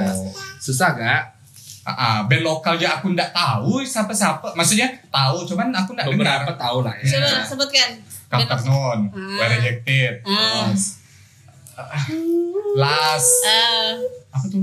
Susah 0.62 0.94
gak? 0.94 1.22
Ah, 1.82 1.92
ah, 1.96 2.18
band 2.22 2.44
lokal 2.44 2.76
aja 2.76 3.00
aku 3.00 3.10
enggak 3.10 3.32
tahu 3.32 3.80
siapa-siapa. 3.82 4.52
Maksudnya 4.54 4.92
tahu, 5.08 5.48
cuman 5.48 5.72
aku 5.74 5.96
enggak 5.96 6.06
dengar. 6.06 6.44
Beberapa 6.44 6.52
tahu 6.54 6.78
lah 6.84 6.94
ya. 6.94 7.08
Coba 7.10 7.42
sebutkan. 7.42 7.90
Afternoon, 8.28 9.00
Ah. 9.08 9.38
Well 9.38 9.52
Rejected, 9.54 10.14
Ah. 10.22 10.68
terus, 10.68 11.00
ah, 11.74 12.04
Last, 12.76 13.32
apa 14.30 14.46
tuh? 14.48 14.62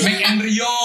Mac 0.00 0.18
and 0.24 0.40
Rio. 0.40 0.76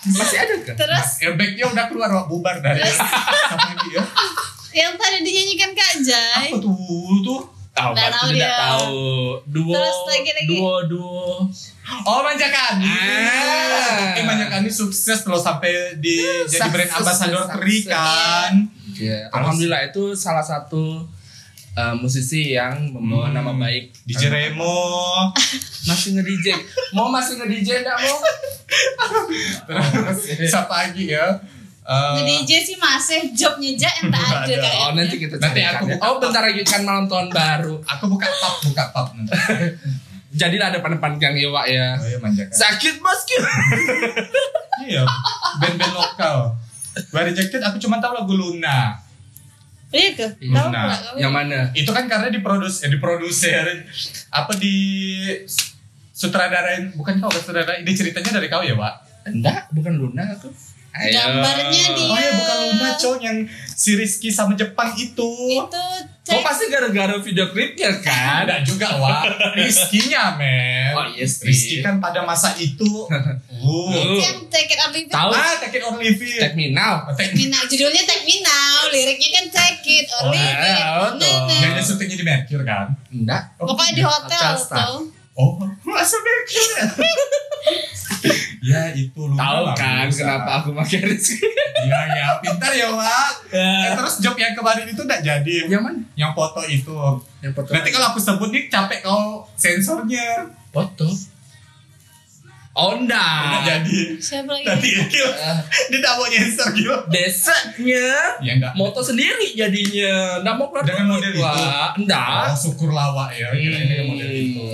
Masih 0.00 0.38
ada 0.38 0.54
kan? 0.62 0.74
Terus 0.74 1.08
Airbagnya 1.20 1.64
udah 1.66 1.84
keluar 1.86 2.08
bubar 2.24 2.56
dari 2.58 2.80
ya? 2.80 2.88
yang 4.80 4.94
tadi 4.96 5.20
dinyanyikan 5.20 5.74
Kak 5.74 6.00
Jai. 6.00 6.48
Apa 6.48 6.58
tuh 6.58 6.74
tuh? 7.20 7.40
Tahu, 7.70 7.92
Nggak 7.92 8.10
tahu 8.10 8.28
tidak 8.28 8.40
dia. 8.42 8.58
tahu. 8.60 8.98
Duo, 9.46 9.72
Terus 9.72 9.98
lagi-lagi. 10.04 10.48
duo, 10.50 10.74
duo. 10.84 11.26
Oh 12.02 12.20
Manjakani. 12.20 12.86
Ah. 12.86 14.14
Eh 14.14 14.22
Manjakani 14.22 14.68
sukses 14.68 15.22
loh 15.24 15.38
sampai 15.38 15.70
di 15.96 16.18
jadi 16.44 16.66
brand 16.66 16.92
ambassador. 16.92 17.46
Tri 17.52 17.76
kan. 17.84 18.52
Iya, 18.92 19.30
alhamdulillah 19.30 19.86
itu 19.86 20.12
salah 20.12 20.42
satu 20.42 21.08
uh, 21.72 21.94
musisi 21.96 22.52
yang 22.52 22.90
membawa 22.90 23.26
Hmm. 23.26 23.34
nama 23.34 23.52
baik 23.56 23.96
Di 24.02 24.12
Jeremo. 24.12 24.76
masih 25.88 26.12
nge-DJ. 26.12 26.46
Mau 26.92 27.08
masih 27.08 27.38
nge-DJ 27.38 27.80
enggak 27.80 27.96
mau? 27.98 28.18
Terus 29.66 30.18
siapa 30.46 30.74
lagi 30.84 31.08
ya? 31.08 31.40
Eh, 31.80 32.12
Nge-DJ 32.14 32.50
sih 32.62 32.76
masih 32.76 33.32
jobnya 33.32 33.72
aja 33.72 33.88
yang 33.98 34.08
tak 34.08 34.22
ada 34.30 34.38
Ada. 34.42 34.54
kayak. 34.58 34.80
Oh, 34.80 34.90
nanti 34.92 35.16
kita 35.16 35.34
Nanti 35.36 35.58
carikan 35.58 35.74
aku 35.74 35.84
ya. 35.84 35.94
buka 35.96 36.04
Oh, 36.04 36.16
bentar 36.18 36.42
lagi 36.44 36.62
kan 36.62 36.80
malam 36.82 37.04
tahun 37.04 37.28
baru. 37.28 37.74
aku 37.82 38.04
buka 38.06 38.26
pub, 38.30 38.54
buka 38.64 38.84
pub 38.90 39.08
nanti. 39.14 39.32
Jadilah 40.40 40.70
depan-depan 40.70 41.12
Kang 41.16 41.34
Iwa 41.34 41.62
ya. 41.64 41.96
Oh 41.96 42.06
iya 42.06 42.18
Manjakani. 42.18 42.52
Sakit 42.52 42.94
bosku. 42.98 43.36
Iya, 44.80 45.04
band-band 45.58 45.92
lokal. 45.92 46.56
Well 47.10 47.22
Rejected 47.22 47.60
aku 47.60 47.76
cuma 47.76 47.98
tahu 47.98 48.14
lagu 48.14 48.32
Luna. 48.32 48.96
Iya 49.88 50.10
ke? 50.14 50.26
Kamu. 50.40 51.18
Yang 51.18 51.32
mana? 51.34 51.58
Itu 51.72 51.90
kan 51.90 52.06
karena 52.06 52.28
diprodus, 52.28 52.80
eh, 52.80 52.88
diproduser 52.88 53.84
apa 54.28 54.52
di 54.54 54.76
sutradarain 56.10 56.92
bukan 56.92 57.18
kau 57.18 57.28
sutradarain 57.28 57.80
ini 57.80 57.92
ceritanya 57.92 58.30
dari 58.34 58.46
kau 58.46 58.60
ya 58.60 58.72
pak 58.74 58.94
Enggak, 59.26 59.68
bukan 59.70 59.92
Luna 59.94 60.24
aku. 60.30 60.48
Ayo. 60.92 61.12
Gambarnya 61.12 61.66
dia. 61.92 62.06
oh 62.06 62.16
ya 62.16 62.30
bukan 62.34 62.56
Luna 62.68 62.90
cow 62.94 63.14
yang 63.16 63.38
si 63.70 63.94
Rizky 63.94 64.28
sama 64.28 64.52
Jepang 64.52 64.90
itu 64.94 65.30
Itu 65.48 65.84
Oh 66.30 66.36
cek 66.36 66.44
pasti 66.44 66.64
gara-gara 66.66 67.16
video 67.16 67.48
klipnya 67.48 67.90
kan? 67.98 68.44
ada 68.44 68.60
juga 68.60 68.86
Wak 68.96 69.54
Rizky-nya 69.56 70.34
men 70.34 70.92
Oh 70.92 71.06
iya 71.08 71.22
sih. 71.22 71.42
Rizky 71.44 71.76
kan 71.78 71.96
pada 71.96 72.22
masa 72.22 72.54
itu 72.54 72.86
uh. 73.08 73.90
Yang 74.16 74.46
take 74.46 74.68
it 74.68 74.78
or 74.78 74.90
leave 74.90 75.06
it. 75.06 75.12
Tahu? 75.12 75.30
ah 75.30 75.54
take 75.58 75.74
it 75.74 75.82
or 75.82 75.94
leave 75.94 76.18
it 76.18 76.38
Take 76.38 76.54
me 76.54 76.70
now. 76.70 77.02
Oh, 77.02 77.14
take 77.14 77.30
Take 77.30 77.34
me 77.36 77.44
now. 77.48 77.62
Judulnya 77.64 78.02
Take 78.04 78.24
Me 78.24 78.36
Now, 78.40 78.78
liriknya 78.88 79.28
kan 79.32 79.44
Take 79.48 79.82
It 79.82 80.06
or 80.12 80.20
Oh, 80.20 80.30
Leave 80.30 80.42
It. 80.44 80.58
iya, 80.60 80.74
Nah, 80.76 81.10
betul. 81.10 81.34
nah. 81.40 81.58
yang 81.72 81.74
syutingnya 81.80 82.16
di 82.16 82.24
Mercure 82.24 82.64
kan 82.64 82.86
Enggak. 83.08 83.42
Pokoknya 83.56 83.92
di 83.92 84.02
hotel 84.02 84.50
tuh. 84.56 84.96
Oh 85.32 85.56
masa 85.82 86.16
Mercure 86.18 86.72
ya 86.74 86.86
ya 88.60 88.80
itu 88.92 89.16
Luna 89.16 89.40
Tahu 89.40 89.62
kan 89.72 90.04
ah. 90.04 90.12
kenapa 90.12 90.50
aku 90.60 90.76
pakai 90.76 91.00
Rizky? 91.02 91.40
Iya 91.80 92.00
ya, 92.06 92.26
pintar 92.38 92.68
ya 92.70 92.92
Wak. 92.92 93.48
Eh, 93.48 93.96
terus 93.96 94.20
job 94.20 94.36
yang 94.36 94.52
kemarin 94.52 94.84
itu 94.84 95.00
enggak 95.00 95.24
jadi. 95.24 95.64
Yang 95.64 95.80
mana? 95.80 96.00
Yang 96.12 96.32
foto 96.36 96.60
itu. 96.62 96.92
Yang 97.40 97.52
foto. 97.56 97.68
Nanti 97.72 97.88
kalau 97.88 98.06
aku 98.12 98.20
sebut 98.20 98.48
nih 98.50 98.68
capek 98.68 99.00
kau 99.00 99.48
sensornya. 99.56 100.44
foto. 100.68 101.08
Oh 102.70 102.94
Enggak 102.94 103.16
enggak. 103.48 103.62
jadi. 103.82 104.00
Siapa 104.20 104.50
lagi? 104.52 104.66
Tadi 104.68 104.88
Gil, 105.08 105.24
Eh, 105.26 105.58
dia 105.88 105.96
enggak 105.98 106.14
mau 106.14 106.26
nyensor 106.28 106.68
Gil. 106.70 106.94
Desanya 107.08 108.06
Ya 108.38 108.52
enggak. 108.54 108.72
moto 108.76 109.00
sendiri 109.00 109.56
jadinya. 109.56 110.38
Enggak 110.38 110.54
mau 110.54 110.68
keluar 110.68 110.84
Dengan 110.84 111.06
model 111.08 111.32
itu? 111.32 111.40
Wak. 111.40 111.90
Enggak. 111.96 112.44
Oh, 112.44 112.54
syukur 112.54 112.92
lawak 112.92 113.32
ya. 113.32 113.48
Kira 113.50 113.78
dengan 113.80 114.04
model 114.06 114.28
itu. 114.30 114.68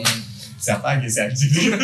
Siapa 0.67 0.99
lagi 0.99 1.07
sih 1.07 1.23
anjing? 1.23 1.51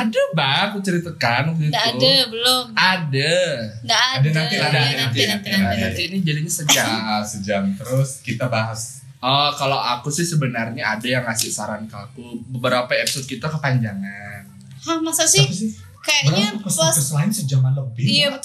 Ada 0.00 0.22
bang, 0.36 0.70
aku 0.70 0.78
ceritakan 0.84 1.50
waktu 1.50 1.66
Nggak 1.66 1.86
itu. 1.92 1.98
ada, 1.98 2.14
belum. 2.30 2.64
Ada. 2.78 3.36
Nggak 3.82 4.02
ada. 4.06 4.20
Ada 4.22 4.28
nanti, 4.30 4.54
ada 4.56 4.68
nanti, 4.70 4.94
nanti, 4.94 4.96
nanti, 4.96 5.20
nanti, 5.26 5.48
nanti. 5.50 5.80
Nanti 5.82 6.02
ini 6.08 6.16
jadinya 6.22 6.52
sejam. 6.52 6.86
Ah, 6.86 7.22
sejam 7.26 7.62
terus 7.74 8.22
kita 8.22 8.46
bahas. 8.46 9.02
Oh, 9.20 9.50
kalau 9.58 9.76
aku 9.76 10.08
sih 10.08 10.24
sebenarnya 10.24 10.96
ada 10.96 11.04
yang 11.04 11.26
ngasih 11.26 11.50
saran 11.52 11.84
ke 11.90 11.96
aku. 11.96 12.38
Beberapa 12.48 12.92
episode 12.96 13.26
kita 13.26 13.50
kepanjangan. 13.50 14.46
Hah, 14.86 14.98
masa 15.02 15.26
sih? 15.28 15.44
Sih? 15.50 15.74
Kayaknya 16.00 16.56
pas 16.64 16.96
lain 17.12 17.28
sejaman 17.28 17.76
lebih? 17.76 18.04
Iya 18.08 18.32
Wak? 18.32 18.40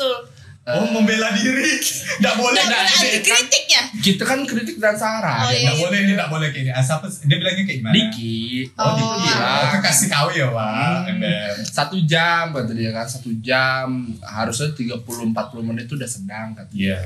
Oh, 0.65 0.89
membela 0.89 1.29
diri. 1.29 1.77
Enggak 2.17 2.35
boleh. 2.41 2.57
Nggak 2.57 2.81
boleh 2.89 3.09
ada 3.13 3.21
kritik 3.21 3.65
ya? 3.69 3.83
Kita 4.01 4.23
kan 4.25 4.41
kritik 4.49 4.81
dan 4.81 4.97
saran. 4.97 5.45
Oh, 5.45 5.53
iya. 5.53 5.69
Nggak 5.69 5.77
boleh, 5.77 5.99
dia 6.01 6.15
nggak 6.17 6.31
boleh 6.33 6.47
kayak 6.49 6.63
ini. 6.65 6.71
Ah, 6.73 6.81
siapa? 6.81 7.05
Dia 7.05 7.37
bilangnya 7.37 7.63
kayak 7.63 7.79
gimana? 7.85 7.93
Diki. 7.93 8.37
Oh, 8.73 8.81
Oh. 8.81 8.93
Diki 8.97 9.17
bilang. 9.29 9.61
Oh, 9.61 9.79
kasih 9.79 10.07
tahu 10.09 10.27
ya, 10.33 10.47
Wak. 10.49 11.05
Hmm. 11.05 11.61
Satu 11.61 11.97
jam 12.01 12.49
kata 12.49 12.73
dia 12.73 12.89
kan 12.89 13.05
satu 13.05 13.29
jam 13.39 14.09
harusnya 14.19 14.73
30-40 14.73 15.29
menit 15.61 15.85
itu 15.85 15.93
udah 15.93 16.09
sedang 16.09 16.57
kata 16.57 16.73
Iya. 16.73 16.97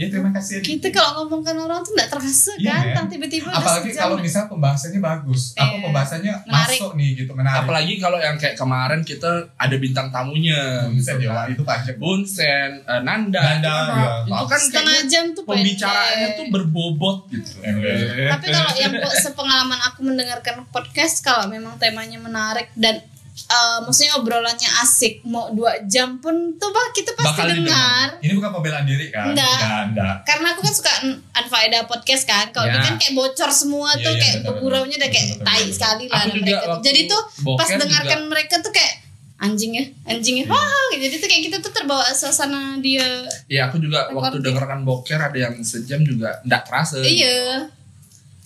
Ya, 0.00 0.08
terima 0.08 0.32
kasih. 0.32 0.52
ya. 0.56 0.60
Kita 0.64 0.88
kalau 0.90 1.10
ngomongkan 1.20 1.52
orang 1.54 1.84
tuh 1.84 1.92
nggak 1.92 2.08
terasa 2.08 2.56
Iya, 2.56 2.72
kan? 2.72 2.84
Tang 2.96 3.06
tiba-tiba 3.06 3.46
udah 3.46 3.60
Apalagi 3.60 3.90
kalau 3.92 4.16
misal 4.16 4.48
pembahasannya 4.48 4.96
bagus, 4.98 5.52
apa 5.52 5.68
Iya. 5.68 5.82
pembahasannya 5.84 6.32
Menarik. 6.42 6.78
masuk 6.80 6.92
nih 6.96 7.08
gitu 7.14 7.32
menarik. 7.36 7.60
Apalagi 7.60 7.92
kalau 7.96 8.16
yang 8.16 8.34
kayak 8.34 8.56
kemarin 8.56 9.00
kita 9.02 9.28
ada 9.54 9.76
bintang 9.76 10.08
tamunya. 10.08 10.88
Bunsen 10.88 11.14
gitu 11.14 11.28
ya, 11.28 11.30
Wak, 11.30 11.36
kan. 11.36 11.52
itu 11.52 11.62
panjang. 11.62 11.96
Bunsen, 12.00 12.70
eh, 12.80 13.00
Nanda, 13.00 13.40
Nanda, 13.44 13.68
itu 13.68 13.68
kan, 13.68 13.92
iya. 13.92 14.10
itu 14.24 14.46
kan 14.48 14.60
setengah 14.62 14.98
jam 15.04 15.24
tuh 15.30 15.44
pembicaraannya 15.44 16.16
pendek. 16.26 16.38
tuh 16.38 16.44
berbobot 16.48 17.18
gitu. 17.28 17.52
Ember. 17.60 17.92
Tapi 18.32 18.44
kalau 18.48 18.72
yang 18.74 18.92
sepengalaman 19.14 19.80
aku 19.84 20.00
mendengarkan 20.00 20.64
podcast 20.66 21.20
kalau 21.20 21.44
memang 21.44 21.76
temanya 21.76 22.16
menarik 22.16 22.72
dan 22.72 23.04
eh, 23.30 23.78
maksudnya 23.80 24.14
obrolannya 24.14 24.70
asik 24.80 25.20
mau 25.24 25.50
dua 25.50 25.82
jam 25.84 26.16
pun 26.16 26.32
tuh 26.54 26.68
bah 26.68 26.88
kita 26.90 27.12
pasti 27.12 27.28
Bakal 27.36 27.46
didengar. 27.52 28.08
dengar. 28.08 28.08
Ini 28.20 28.32
bukan 28.34 28.50
pembelaan 28.52 28.84
diri 28.84 29.06
kan? 29.08 29.24
Enggak. 29.28 29.48
Enggak, 29.56 29.82
enggak. 29.86 30.14
Karena 30.24 30.46
aku 30.48 30.60
kan 30.60 30.74
suka 30.74 30.92
Unfaedah 31.32 31.82
podcast 31.84 32.24
kan. 32.24 32.46
Kalau 32.48 32.68
Ya. 32.68 32.78
kan 32.80 32.94
kayak 32.94 33.12
bocor 33.12 33.50
semua 33.50 33.90
Iya, 33.92 34.02
tuh 34.02 34.12
iya, 34.12 34.20
kayak 34.20 34.36
berguraunya 34.44 34.96
udah 34.96 35.10
kayak 35.10 35.26
betul, 35.30 35.42
tai 35.42 35.60
betul. 35.60 35.72
sekali 35.72 36.04
lah 36.06 36.22
mereka 36.26 36.64
tuh. 36.68 36.80
Jadi 36.80 37.00
tuh 37.06 37.22
pas 37.54 37.68
dengarkan 37.68 38.18
juga. 38.18 38.28
mereka 38.28 38.54
tuh 38.60 38.70
kayak 38.70 38.94
anjing 39.40 39.72
ya, 39.72 39.84
anjing 40.06 40.36
Iya. 40.36 40.44
ya. 40.44 40.52
Wah, 40.52 40.68
gitu. 40.90 41.00
Jadi 41.00 41.14
tuh 41.16 41.28
kayak 41.28 41.42
kita 41.48 41.56
tuh 41.58 41.72
terbawa 41.72 42.04
suasana 42.12 42.60
dia. 42.78 43.08
Ya 43.48 43.66
aku 43.66 43.78
juga 43.78 44.06
waktu 44.10 44.36
dengarkan 44.38 44.84
boker 44.84 45.16
ada 45.18 45.34
yang 45.34 45.56
sejam 45.60 46.00
juga 46.00 46.38
enggak 46.40 46.62
kerasa. 46.62 47.00
Iya. 47.00 47.66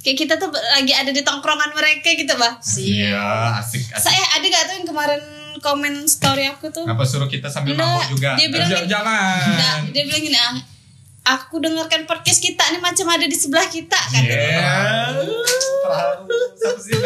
Kayak 0.04 0.16
kita 0.20 0.34
tuh 0.36 0.52
lagi 0.52 0.92
ada 0.92 1.08
di 1.08 1.24
tongkrongan 1.24 1.72
mereka 1.72 2.12
gitu, 2.12 2.36
Bah. 2.36 2.60
Iya, 2.76 3.24
asik, 3.56 3.88
asik. 3.88 4.04
Saya 4.04 4.20
ada 4.36 4.44
gak 4.44 4.62
tuh 4.62 4.74
yang 4.76 4.86
kemarin 4.86 5.22
komen 5.58 6.04
story 6.04 6.44
aku 6.46 6.68
tuh? 6.68 6.84
Ngapa 6.84 7.02
suruh 7.02 7.24
kita 7.24 7.48
sambil 7.48 7.72
Enggak, 7.72 7.88
mabuk 7.88 8.08
juga? 8.12 8.30
dia 8.36 8.48
bilang- 8.48 8.68
Jangan. 8.68 8.84
jangan. 8.86 9.40
Enggak, 9.48 9.76
dia 9.90 10.02
bilang 10.04 10.22
gini, 10.22 10.36
ah, 10.36 10.54
aku 11.26 11.56
dengarkan 11.56 12.04
podcast 12.04 12.36
kita 12.38 12.68
nih 12.68 12.78
macam 12.78 13.06
ada 13.08 13.24
di 13.24 13.32
sebelah 13.32 13.64
kita 13.64 13.96
kan. 13.96 14.20
Iya. 14.20 14.68
Terlalu. 15.80 16.38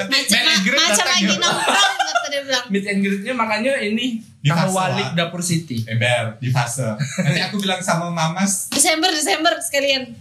Macam, 0.09 0.43
macam 0.75 1.07
lagi 1.09 1.25
nongkrong 1.33 1.97
kata 2.01 2.27
dia 2.29 2.43
bilang. 2.43 2.65
Meet 2.69 2.85
and 2.85 2.99
greet-nya 3.01 3.33
makanya 3.33 3.73
ini 3.79 4.07
Di 4.39 4.51
Tahu 4.51 4.71
Walik. 4.71 5.15
Dapur 5.15 5.39
City. 5.41 5.83
Ember 5.85 6.35
di 6.37 6.47
fase. 6.49 6.83
Nanti 7.21 7.41
aku 7.41 7.59
bilang 7.59 7.79
sama 7.79 8.07
Mamas. 8.09 8.71
Desember 8.71 9.11
Desember 9.11 9.55
sekalian. 9.61 10.15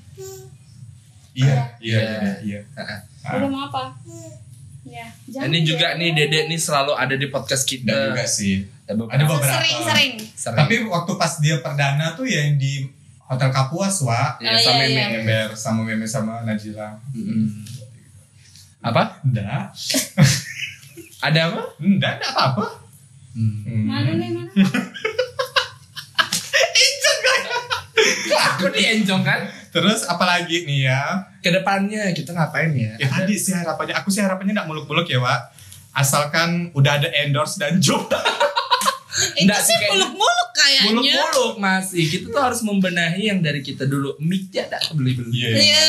Iya, 1.37 1.53
iya, 1.77 1.97
Iya. 1.99 1.99
iya, 2.01 2.33
iya. 2.41 2.59
Heeh. 2.73 2.99
Ah, 3.21 3.37
Udah 3.37 3.47
mau 3.47 3.61
apa? 3.63 3.93
Ya. 4.83 5.05
jangan 5.27 5.47
Ini 5.47 5.57
ya. 5.57 5.65
juga 5.67 5.87
nih 5.93 6.09
Dedek 6.11 6.43
nih 6.47 6.57
selalu 6.57 6.91
ada 6.93 7.13
di 7.13 7.27
podcast 7.27 7.63
kita. 7.63 7.91
Enggak 7.91 8.07
juga 8.15 8.25
sih. 8.25 8.55
Ada 8.81 8.95
beberapa. 8.95 9.11
Ada 9.11 9.23
beberapa. 9.25 9.53
Sering-sering. 9.53 10.13
Sering. 10.33 10.57
Tapi 10.57 10.75
waktu 10.87 11.11
pas 11.13 11.33
dia 11.37 11.55
perdana 11.59 12.11
tuh 12.11 12.23
yang 12.23 12.55
di 12.55 12.87
Hotel 13.21 13.51
Kapuas, 13.51 13.99
Wak. 14.01 14.39
ya, 14.39 14.49
Oh, 14.49 14.57
sama 14.57 14.81
iya, 14.81 14.87
Meme. 14.87 14.95
iya. 14.95 15.07
Ember 15.19 15.47
sama 15.53 15.81
Meme 15.83 16.07
sama 16.07 16.41
Najila. 16.41 16.95
Mm-mm. 17.11 17.67
Apa? 18.79 19.19
Enggak. 19.21 19.75
Ada 21.27 21.39
apa? 21.47 21.61
Enggak, 21.77 22.11
enggak 22.15 22.31
apa-apa. 22.31 22.65
Hmm. 23.35 23.85
Mana 23.85 24.11
nih 24.15 24.29
mana? 24.31 24.51
Kok 28.27 28.41
aku 28.47 28.65
dienjong 28.69 29.21
kan? 29.21 29.39
Terus 29.77 30.01
apalagi 30.03 30.65
nih 30.65 30.89
ya? 30.89 31.29
Ke 31.37 31.53
depannya 31.53 32.09
kita 32.09 32.33
ngapain 32.33 32.73
ya? 32.73 32.97
Ya 32.97 33.07
tadi 33.07 33.37
sih 33.37 33.53
harapannya, 33.53 33.93
aku 33.93 34.09
sih 34.09 34.25
harapannya 34.25 34.57
nggak 34.57 34.65
muluk-muluk 34.65 35.05
ya, 35.05 35.21
Wak. 35.21 35.53
Asalkan 35.93 36.73
udah 36.73 36.97
ada 36.97 37.13
endorse 37.15 37.57
dan 37.57 37.77
job. 37.77 38.09
Itu 39.33 39.45
Nggak 39.45 39.61
sih, 39.61 39.73
muluk-muluk 39.87 40.49
kayaknya. 40.51 40.93
Muluk-muluk 40.93 41.55
masih. 41.57 42.05
Kita 42.05 42.29
tuh 42.29 42.41
harus 42.41 42.61
membenahi 42.61 43.29
yang 43.29 43.41
dari 43.41 43.61
kita 43.61 43.85
dulu. 43.85 44.13
Mic-nya 44.17 44.65
ada 44.65 44.77
beli-beli. 44.93 45.33
Iya. 45.33 45.49
Iya. 45.57 45.85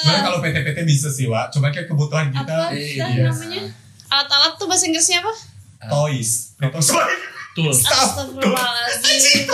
Sebenarnya 0.00 0.22
kalau 0.22 0.38
PT-PT 0.40 0.78
bisa 0.84 1.08
sih, 1.08 1.28
Wak. 1.28 1.52
Cuma 1.52 1.68
kayak 1.68 1.88
kebutuhan 1.88 2.28
kita 2.28 2.44
Apa 2.44 2.72
Iya. 2.72 3.04
dah 3.04 3.08
Iya. 3.08 3.24
namanya? 3.28 3.62
Alat-alat 4.08 4.52
tuh 4.56 4.64
bahasa 4.64 4.84
Inggrisnya 4.84 5.20
apa? 5.20 5.32
toys. 5.88 6.56
Toys. 6.56 6.88
Tuh. 7.52 7.72
Astagfirullahaladzim. 7.72 9.44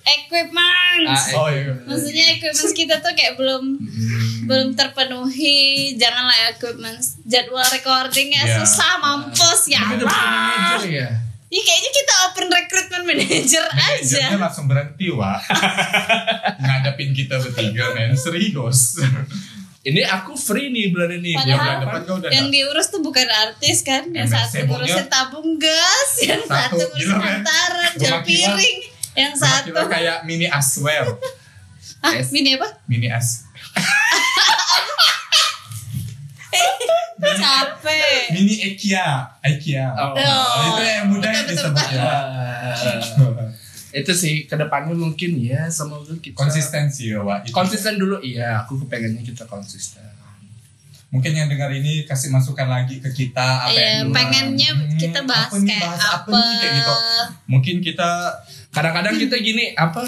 Equipment. 0.00 1.04
Ah, 1.06 1.24
Oh 1.36 1.48
iya. 1.48 1.72
Maksudnya 1.82 2.24
equipment 2.32 2.72
kita 2.72 2.94
tuh 2.98 3.12
kayak 3.12 3.34
belum 3.34 3.64
Hmm. 3.76 4.46
belum 4.46 4.68
terpenuhi. 4.72 5.60
Janganlah 5.94 6.50
equipment 6.50 6.98
jadwal 7.22 7.62
recordingnya 7.64 8.42
Iya. 8.42 8.56
susah 8.58 8.98
mampus 8.98 9.60
ya. 9.66 9.80
Allah. 9.82 10.06
manajer 10.06 10.82
ya. 10.88 11.08
Ya 11.48 11.60
kayaknya 11.60 11.90
kita 11.92 12.14
open 12.24 12.46
recruitment 12.48 13.04
manager 13.04 13.64
aja. 13.66 14.22
Manajernya 14.22 14.38
langsung 14.38 14.66
berhenti, 14.66 15.10
Wak. 15.10 15.40
Ngadepin 16.62 17.10
kita 17.10 17.38
bertiga, 17.38 17.90
men. 17.92 18.14
Serius. 18.14 19.02
Ini 19.80 20.04
aku 20.04 20.36
free 20.36 20.68
nih 20.68 20.92
bulan 20.92 21.10
ini. 21.16 21.32
Padahal- 21.32 21.56
Bulan 21.56 21.76
depan 21.80 22.00
kau 22.04 22.16
udah 22.18 22.28
Yang 22.28 22.46
diurus 22.52 22.86
tuh 22.86 23.00
bukan 23.00 23.24
artis 23.26 23.80
kan, 23.80 24.06
yang 24.10 24.28
satu 24.28 24.62
ngurusin 24.62 25.08
tabung 25.08 25.56
gas, 25.56 26.10
yang 26.22 26.44
Satu, 26.44 26.76
satu 26.76 26.84
ngurusin 26.86 27.18
jam 27.96 28.20
kita- 28.20 28.22
piring, 28.22 28.78
yang 29.12 29.34
satu 29.34 29.68
kita 29.68 29.82
kayak 29.86 30.18
mini 30.22 30.46
aswear. 30.46 31.04
ah 32.04 32.12
Es. 32.12 32.30
ini 32.30 32.54
apa? 32.54 32.68
Mini 32.86 33.08
as. 33.08 33.44
Capek. 37.20 38.32
Mini 38.32 38.54
IKEA. 38.66 39.28
IKEA. 39.42 39.86
Oh. 39.92 40.16
Oh, 40.16 40.62
itu 40.70 40.82
yang 40.82 41.06
mudah 41.08 41.30
disebut 41.44 41.86
ya. 41.90 42.10
Itu 43.92 44.12
sih 44.14 44.46
ke 44.46 44.54
depannya 44.54 44.94
mungkin 44.94 45.36
ya 45.36 45.66
semoga 45.66 46.14
kita 46.16 46.38
Konsistensi 46.38 47.10
ya, 47.10 47.18
Wak. 47.20 47.42
Itu. 47.42 47.52
konsisten 47.52 47.98
dulu 47.98 48.22
iya 48.22 48.62
aku 48.62 48.78
kepengennya 48.80 49.20
kita 49.20 49.44
konsisten 49.44 50.06
Mungkin 51.10 51.34
yang 51.34 51.50
dengar 51.50 51.74
ini 51.74 52.06
kasih 52.06 52.30
masukan 52.30 52.70
lagi 52.70 53.02
ke 53.02 53.10
kita 53.10 53.66
apa 53.66 53.74
Iya, 53.74 54.06
yang 54.06 54.14
pengennya 54.14 54.70
Hmm, 54.70 54.94
kita 54.94 55.26
bahas 55.26 55.50
apa 55.50 55.58
nih, 55.58 55.66
kayak 55.66 55.82
bahas 55.82 56.02
apa. 56.06 56.30
nih, 56.30 56.54
kayak 56.54 56.72
gitu. 56.78 56.94
Mungkin 57.50 57.76
kita 57.82 58.10
kadang-kadang 58.70 59.14
kita 59.16 59.36
gini 59.36 59.74
apa 59.74 60.06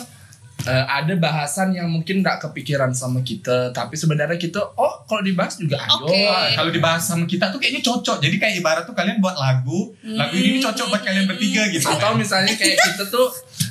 eh, 0.62 0.84
ada 0.88 1.14
bahasan 1.16 1.72
yang 1.72 1.86
mungkin 1.86 2.22
nggak 2.22 2.38
kepikiran 2.40 2.90
sama 2.92 3.20
kita 3.20 3.70
tapi 3.70 3.94
sebenarnya 3.94 4.36
kita 4.36 4.62
oh 4.72 5.02
kalau 5.04 5.18
dibahas 5.20 5.54
juga 5.56 5.76
ayo 5.76 5.90
Oke. 6.00 6.22
Wah, 6.22 6.46
kalau 6.54 6.70
dibahas 6.70 7.02
sama 7.02 7.24
kita 7.24 7.50
tuh 7.50 7.58
kayaknya 7.58 7.82
cocok. 7.82 8.16
Jadi 8.18 8.36
kayak 8.36 8.54
ibarat 8.56 8.82
tuh 8.82 8.92
kalian 8.92 9.18
buat 9.18 9.34
lagu, 9.34 9.90
lagu 10.00 10.32
ini 10.32 10.58
cocok 10.58 10.86
buat 10.88 11.02
kalian 11.02 11.26
bertiga 11.26 11.66
gitu. 11.68 11.84
atau 11.84 12.14
misalnya 12.14 12.54
kayak 12.54 12.78
kita 12.80 13.04
tuh 13.06 13.26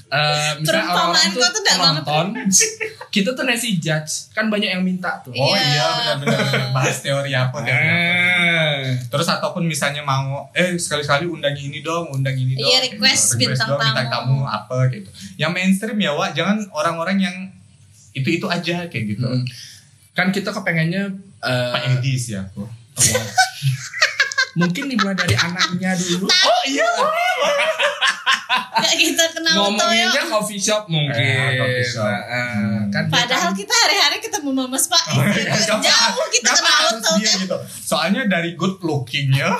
eh, 0.08 0.52
misalnya 0.60 0.84
orang-orang 0.86 1.32
tuh 1.32 1.50
tuh 1.50 1.62
penonton 1.64 2.26
kita 3.10 3.30
tuh 3.32 3.44
nasi 3.44 3.76
judge 3.78 4.28
kan 4.32 4.48
banyak 4.48 4.70
yang 4.70 4.84
minta 4.84 5.20
tuh 5.20 5.32
Oh 5.32 5.56
Iya. 5.56 5.64
iya 5.64 6.14
benar-benar 6.16 6.72
bahas 6.72 7.00
teori 7.00 7.32
apa 7.32 7.58
teori 7.58 7.72
apa. 7.72 7.96
Eh. 7.96 8.31
Terus 9.08 9.28
ataupun 9.28 9.64
misalnya 9.66 10.02
mau 10.02 10.50
eh 10.52 10.78
sekali-sekali 10.78 11.28
undang 11.28 11.56
ini 11.56 11.80
dong, 11.82 12.12
undang 12.12 12.36
ini 12.36 12.56
dong. 12.56 12.68
Iya, 12.68 12.78
kayak 12.82 12.94
request 12.96 13.26
gitu. 13.36 13.52
bintang 13.52 13.70
dong, 13.76 13.82
tamu. 13.82 14.10
tamu 14.12 14.38
apa 14.46 14.78
gitu. 14.92 15.10
Yang 15.38 15.52
mainstream 15.56 16.00
ya, 16.00 16.12
Wak, 16.14 16.32
jangan 16.38 16.58
orang-orang 16.72 17.18
yang 17.22 17.36
itu-itu 18.12 18.48
aja 18.48 18.88
kayak 18.92 19.06
gitu. 19.18 19.28
Mm. 19.28 19.46
kan 20.12 20.28
kita 20.28 20.52
kepengennya 20.52 21.08
eh, 21.40 21.72
Pak 21.72 21.84
Edi 22.04 22.20
sih 22.20 22.36
aku. 22.36 22.68
Mungkin 24.54 24.84
dimulai 24.86 25.14
dari 25.14 25.34
anaknya 25.34 25.92
dulu 25.94 26.26
Oh 26.26 26.62
iya. 26.66 26.90
Gak 28.74 28.96
kita 28.98 29.26
kenal 29.32 29.54
Toyo. 29.54 29.64
ngomonginnya 29.72 30.24
coffee 30.28 30.60
shop 30.60 30.84
mungkin 30.86 31.16
Eh, 31.16 31.56
coffee 31.56 31.88
shop. 31.88 32.04
Nah, 32.04 32.20
Hmm. 32.52 32.84
kan 32.90 33.04
Padahal 33.08 33.50
kan- 33.50 33.58
kita 33.58 33.72
hari-hari 33.74 34.18
ketemu 34.20 34.50
Mamas 34.54 34.86
Pak. 34.86 35.04
Kenapa- 35.08 35.80
Jauh 35.80 36.28
kita 36.30 36.52
kenapa 36.52 36.68
kenal 36.68 36.92
Toyo. 37.00 37.20
dia 37.22 37.32
gitu. 37.38 37.58
Soalnya 37.82 38.22
dari 38.26 38.54
good 38.54 38.82
lookingnya, 38.82 39.56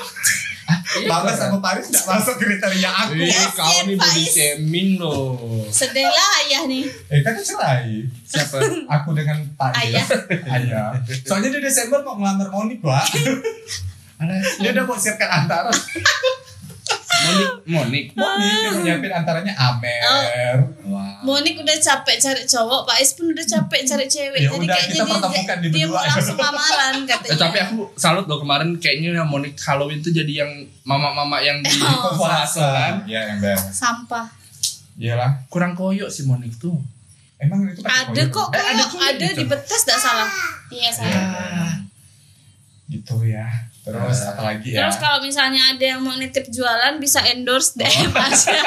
Iya, 0.94 1.08
Bagas 1.10 1.36
kan? 1.36 1.48
sama 1.48 1.58
Paris 1.58 1.84
tidak 1.86 2.04
masuk 2.06 2.36
kriteria 2.38 2.90
aku. 2.90 3.12
Ih, 3.14 3.26
Yes, 3.26 3.50
kau 3.52 3.80
nih 3.82 3.96
body 3.98 4.24
shaming 4.24 4.90
loh 4.94 5.34
Sedih 5.68 6.04
lah 6.04 6.30
ayah 6.38 6.62
nih. 6.64 6.84
Eh 7.08 7.20
kan 7.20 7.34
cerai. 7.36 8.06
siapa 8.22 8.56
Aku 8.90 9.10
dengan 9.10 9.40
Pak 9.52 9.72
Ayah. 9.74 10.04
Ayah. 10.46 10.92
Soalnya 11.26 11.48
dia 11.50 11.62
Desember 11.62 12.00
mau 12.00 12.14
ngelamar 12.14 12.48
Monik, 12.48 12.78
Wak. 12.80 13.04
Dia 14.58 14.70
udah 14.70 14.84
mau 14.84 14.94
siapkan 14.94 15.30
antara. 15.36 15.70
Monik 17.22 17.50
Monik 17.64 18.06
Monik 18.12 18.50
dia 18.50 18.68
mau 18.68 18.82
nyiapin 18.82 19.12
antaranya 19.14 19.54
Amer. 19.54 20.58
Wah. 20.84 21.22
Monik 21.22 21.54
udah 21.56 21.76
capek 21.76 22.18
cari 22.18 22.42
cowok, 22.42 22.82
Pak 22.82 22.98
Is 22.98 23.14
pun 23.14 23.30
udah 23.30 23.44
capek 23.44 23.80
cari 23.84 24.06
cewek. 24.06 24.40
Ya 24.40 24.48
Jadi 24.48 24.58
udah, 24.58 24.74
kayaknya 24.74 24.90
kita 24.90 25.04
dia, 25.04 25.14
pertemukan 25.14 25.56
di 25.56 25.68
dia 25.68 25.84
berdua. 25.84 25.94
mau 25.94 26.02
langsung 26.04 26.36
lamaran 26.36 26.94
katanya. 27.04 27.30
Eh, 27.30 27.38
tapi 27.38 27.58
aku 27.60 27.74
salut 27.94 28.26
loh 28.26 28.38
kemarin 28.38 28.74
kayaknya 28.76 29.08
yang 29.14 29.28
Monik 29.28 29.54
Halloween 29.56 30.00
tuh 30.00 30.10
jadi 30.10 30.32
yang 30.36 30.50
mama-mama 30.82 31.38
yang 31.38 31.62
di 31.62 31.70
Oh. 31.84 32.18
puasa 32.18 32.66
kan 32.66 32.94
Iya, 33.04 33.20
yang 33.28 33.38
beres. 33.38 33.70
sampah. 33.70 34.26
Iyalah. 34.94 35.46
kurang 35.46 35.72
koyok 35.72 36.08
si 36.08 36.22
Monik 36.22 36.52
tuh 36.56 36.74
Emang 37.38 37.64
itu 37.64 37.80
pakai 37.80 38.06
Ada 38.08 38.22
kok, 38.28 38.48
Eh, 38.50 38.58
ada 38.58 38.70
ada, 38.72 38.84
kok 38.84 39.00
ada 39.00 39.18
gitu. 39.24 39.34
di 39.36 39.44
betes 39.44 39.80
tidak 39.82 39.98
salah. 40.00 40.28
Iya 40.68 40.90
salah. 40.90 41.22
Ah. 41.32 41.74
Gitu 42.86 43.16
ya. 43.24 43.46
Terus 43.82 44.18
apa 44.24 44.42
lagi 44.44 44.68
ya? 44.70 44.78
Terus 44.80 44.96
kalau 44.96 45.18
misalnya 45.18 45.62
ada 45.68 45.84
yang 45.84 46.00
mau 46.00 46.14
nitip 46.14 46.46
jualan 46.46 46.96
bisa 46.96 47.18
endorse 47.26 47.74
DM 47.74 48.10
aja. 48.12 48.62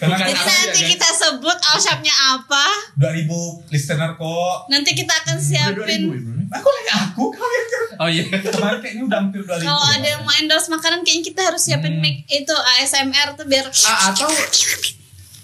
Tenang, 0.00 0.18
Bukan 0.18 0.26
Jadi 0.26 0.42
nanti 0.42 0.80
ya, 0.80 0.88
kita 0.88 1.08
sebut 1.12 1.58
all 1.60 1.78
shopnya 1.78 2.10
apa. 2.28 2.64
2000 2.96 3.30
listener 3.68 4.14
kok. 4.14 4.56
Nanti 4.66 4.90
kita 4.92 5.12
akan 5.16 5.36
Udah 5.36 5.46
2000 5.74 5.86
siapin. 5.86 6.02
Aku 6.50 6.66
lagi 6.68 6.90
aku 6.92 7.24
kalian 7.30 7.64
kan. 7.68 7.84
oh 7.96 8.08
iya 8.08 8.24
Kemarin 8.26 8.78
kayaknya 8.80 9.02
udah 9.06 9.18
hampir 9.20 9.40
2000. 9.42 9.62
Kalau 9.62 9.84
ada 9.88 10.06
yang 10.08 10.22
mau 10.22 10.34
endorse 10.34 10.68
makanan 10.68 11.00
kayaknya 11.00 11.24
kita 11.24 11.40
harus 11.44 11.62
siapin 11.62 11.92
Hmm. 11.92 12.02
mic 12.02 12.26
itu 12.26 12.54
ASMR 12.78 13.34
tuh 13.34 13.46
biar 13.46 13.66
Ah, 13.84 14.10
atau 14.10 14.26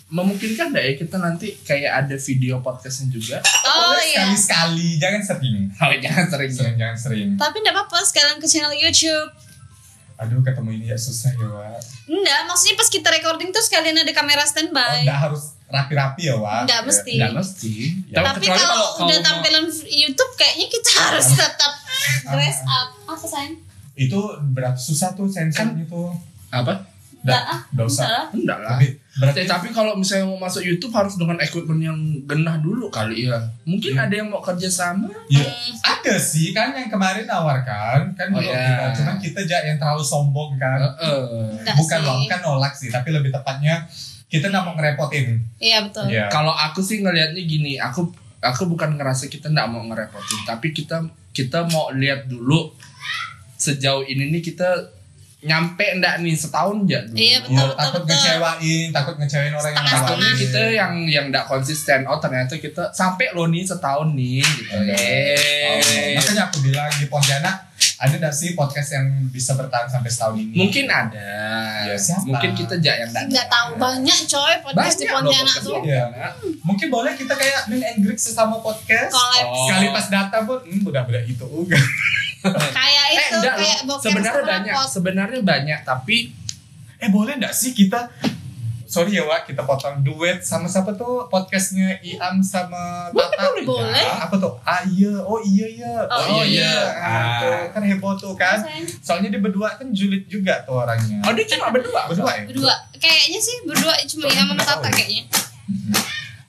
memungkinkan 0.09 0.71
nggak 0.71 0.85
ya 0.85 0.93
kita 0.95 1.17
nanti 1.17 1.51
kayak 1.61 1.93
ada 2.01 2.15
video 2.17 2.59
podcastnya 2.59 3.11
juga 3.11 3.37
Oh 3.65 3.91
Boleh 3.91 4.07
iya. 4.07 4.23
Sekali-sekali, 4.31 4.89
jangan 4.97 5.23
sering. 5.25 5.57
oh 5.73 5.91
jangan 5.99 6.27
sering 6.29 6.51
Sering 6.51 6.75
jangan 6.77 6.97
sering. 6.97 7.29
Tapi 7.35 7.57
enggak 7.59 7.75
apa-apa 7.75 7.99
sekalian 8.01 8.39
ke 8.39 8.47
channel 8.47 8.71
YouTube. 8.73 9.31
Aduh, 10.17 10.41
ketemu 10.41 10.71
ini 10.73 10.87
ya 10.87 10.97
susah 10.97 11.29
ya, 11.31 11.45
Wak. 11.45 11.77
Enggak, 12.07 12.41
maksudnya 12.47 12.75
pas 12.75 12.89
kita 12.89 13.09
recording 13.11 13.51
tuh 13.51 13.61
sekalian 13.61 13.99
ada 13.99 14.09
kamera 14.11 14.41
Oh, 14.41 14.49
standby. 14.49 15.03
enggak 15.03 15.21
harus 15.23 15.43
rapi-rapi 15.67 16.23
ya, 16.25 16.37
Wak. 16.37 16.65
Enggak 16.65 16.83
mesti. 16.85 17.15
nggak 17.17 17.35
mesti 17.35 17.75
Ya. 18.07 18.17
Tapi 18.23 18.39
kecuali 18.41 18.57
kalau 18.57 18.81
kau 18.95 19.05
udah 19.05 19.19
mau- 19.19 19.27
tampilan 19.27 19.65
YouTube 19.85 20.33
kayaknya 20.35 20.67
kita 20.71 20.91
harus 21.05 21.27
tetap 21.29 21.73
dress 22.25 22.59
up. 22.65 22.89
Apa 23.09 23.27
sayang? 23.27 23.59
Itu 23.93 24.21
berat 24.47 24.77
susah 24.77 25.13
tuh 25.13 25.27
sensornya 25.27 25.83
tuh. 25.85 26.15
apa 26.49 26.79
Enggak 27.27 27.43
ah. 27.45 27.61
Enggak 27.69 27.87
usah. 27.87 28.07
enggak 28.31 28.59
lah. 28.59 28.71
Tapi 28.73 28.87
berarti 29.17 29.41
tapi 29.45 29.67
kalau 29.71 29.93
misalnya 29.93 30.25
mau 30.25 30.39
masuk 30.39 30.61
YouTube 30.61 30.93
harus 30.93 31.17
dengan 31.17 31.35
equipment 31.37 31.81
yang 31.81 31.97
genah 32.23 32.57
dulu 32.57 32.87
kali 32.87 33.27
ya. 33.27 33.37
Mungkin 33.63 33.93
Iya. 33.93 34.05
ada 34.05 34.15
yang 34.15 34.29
mau 34.29 34.39
kerja 34.39 34.69
sama. 34.69 35.11
ya, 35.27 35.41
Hmm. 35.41 35.73
ada 35.83 36.15
sih 36.17 36.53
kan 36.53 36.71
yang 36.71 36.87
kemarin 36.87 37.25
nawarkan 37.25 38.13
kan 38.13 38.27
Oh, 38.29 38.39
iya. 38.39 38.55
kita- 38.55 38.93
cuman 38.97 39.17
kita 39.19 39.39
aja 39.43 39.57
yang 39.65 39.77
terlalu 39.77 40.01
sombong 40.01 40.55
kan. 40.55 40.79
Heeh. 40.79 41.19
Enggak 41.57 41.75
bukan 41.75 41.99
loh, 42.01 42.17
bukan 42.23 42.41
nolak 42.41 42.73
sih, 42.73 42.89
tapi 42.89 43.11
lebih 43.11 43.31
tepatnya 43.31 43.83
kita 44.27 44.47
nggak 44.47 44.63
mau 44.63 44.75
ngerepotin. 44.75 45.39
Iya 45.57 45.83
betul. 45.83 46.07
Iya. 46.07 46.27
Kalau 46.29 46.51
aku 46.51 46.79
sih 46.79 46.99
ngelihatnya 46.99 47.41
gini, 47.41 47.75
aku 47.77 48.07
aku 48.39 48.69
bukan 48.69 48.95
ngerasa 48.95 49.27
kita 49.27 49.49
nggak 49.49 49.67
mau 49.67 49.83
ngerepotin, 49.85 50.41
tapi 50.45 50.71
kita 50.71 51.03
kita 51.31 51.65
mau 51.67 51.91
lihat 51.91 52.27
dulu 52.27 52.71
sejauh 53.57 54.05
ini 54.05 54.29
nih 54.31 54.43
kita 54.45 54.69
nyampe 55.47 55.87
enggak 55.93 56.19
nih 56.19 56.35
setahun 56.35 56.77
aja 56.83 57.01
dulu. 57.03 57.17
Iya, 57.17 57.39
betul. 57.41 57.55
Ya, 57.57 57.75
takut 57.77 58.03
ngecewain, 58.05 58.87
takut 58.91 59.15
ngecewain 59.17 59.49
orang 59.49 59.63
yang 59.65 59.65
Setengah-setengah. 59.79 60.03
Takutnya 60.03 60.27
nawarin. 60.27 60.43
kita 60.43 60.61
yang 60.73 60.93
yang 61.07 61.25
enggak 61.27 61.47
konsisten. 61.47 62.01
Oh 62.05 62.19
ternyata 62.19 62.55
kita 62.57 62.83
sampai 62.91 63.31
lo 63.31 63.47
nih 63.47 63.63
setahun 63.63 64.09
nih 64.11 64.43
gitu. 64.43 64.73
Oh, 64.73 64.83
Eh. 64.83 66.15
makanya 66.15 66.43
aku 66.45 66.59
bilang 66.61 66.91
di 66.93 67.07
Pontianak 67.07 67.57
ada 67.97 68.15
nggak 68.21 68.35
sih 68.37 68.53
podcast 68.53 68.93
yang 68.93 69.07
bisa 69.33 69.57
bertahan 69.57 69.89
sampai 69.89 70.11
setahun 70.13 70.37
ini? 70.37 70.53
Mungkin 70.53 70.85
ada. 70.85 71.33
Ya, 71.89 71.97
siapa? 71.97 72.29
Mungkin 72.29 72.53
kita 72.53 72.77
aja 72.77 72.93
yang 73.01 73.09
enggak. 73.09 73.25
Enggak 73.33 73.49
tahu 73.49 73.71
banyak 73.81 74.19
coy 74.29 74.55
podcast 74.61 74.97
di 75.01 75.05
Banyak 75.09 75.17
loh 75.17 75.33
Pontianak 75.33 75.57
tuh. 75.65 75.75
Pontianak. 75.81 76.33
Mungkin 76.61 76.87
boleh 76.93 77.13
kita 77.17 77.33
kayak 77.33 77.61
main 77.73 77.83
and 77.83 77.99
greet 78.05 78.21
sesama 78.21 78.61
podcast. 78.61 79.17
Collab 79.17 79.45
Oh. 79.49 79.65
Sekali 79.65 79.87
pas 79.97 80.07
data 80.13 80.37
pun, 80.45 80.59
hmm, 80.61 80.85
udah-udah 80.85 81.23
itu 81.25 81.45
enggak. 81.49 81.85
kayak 82.79 83.05
Eh, 83.07 83.17
itu 83.17 83.35
enggak 83.41 83.55
kayak 83.57 83.79
Sebenarnya 84.05 84.45
banyak, 84.45 84.75
pot. 84.77 84.89
sebenarnya 84.93 85.41
banyak, 85.41 85.81
tapi 85.83 86.19
Eh 86.97 87.13
boleh 87.13 87.37
nggak 87.37 87.53
sih 87.53 87.77
kita 87.77 88.09
sorry 88.87 89.19
ya 89.19 89.27
Wak 89.27 89.51
kita 89.51 89.67
potong 89.67 90.01
duet 90.01 90.41
sama 90.41 90.71
siapa 90.71 90.95
tuh? 90.95 91.27
Podcastnya 91.27 91.99
Iam 92.01 92.39
sama 92.41 93.11
Tata. 93.11 93.51
Boleh. 93.51 93.67
Boleh. 93.67 94.07
apa 94.07 94.35
tuh? 94.39 94.55
Ah 94.63 94.81
iya. 94.87 95.13
Oh 95.27 95.43
iya 95.43 95.67
iya. 95.67 95.93
Oh, 96.07 96.43
iya. 96.47 96.75
Ah, 96.97 97.39
tuh, 97.43 97.59
kan 97.75 97.83
heboh 97.83 98.15
tuh 98.15 98.33
kan? 98.39 98.63
Soalnya 99.03 99.35
dia 99.35 99.43
berdua 99.43 99.75
kan 99.75 99.91
julid 99.91 100.25
juga 100.31 100.63
tuh 100.63 100.87
orangnya. 100.87 101.21
Oh 101.27 101.35
dia 101.35 101.45
cuma 101.51 101.75
berdua. 101.75 102.07
berdua 102.07 102.33
ya? 102.33 102.45
Berdua. 102.47 102.75
Kayaknya 102.97 103.41
sih 103.43 103.57
berdua 103.67 103.95
cuma 104.07 104.31
yang 104.31 104.49
sama 104.49 104.63
Tata 104.63 104.89
kayaknya. 104.89 105.27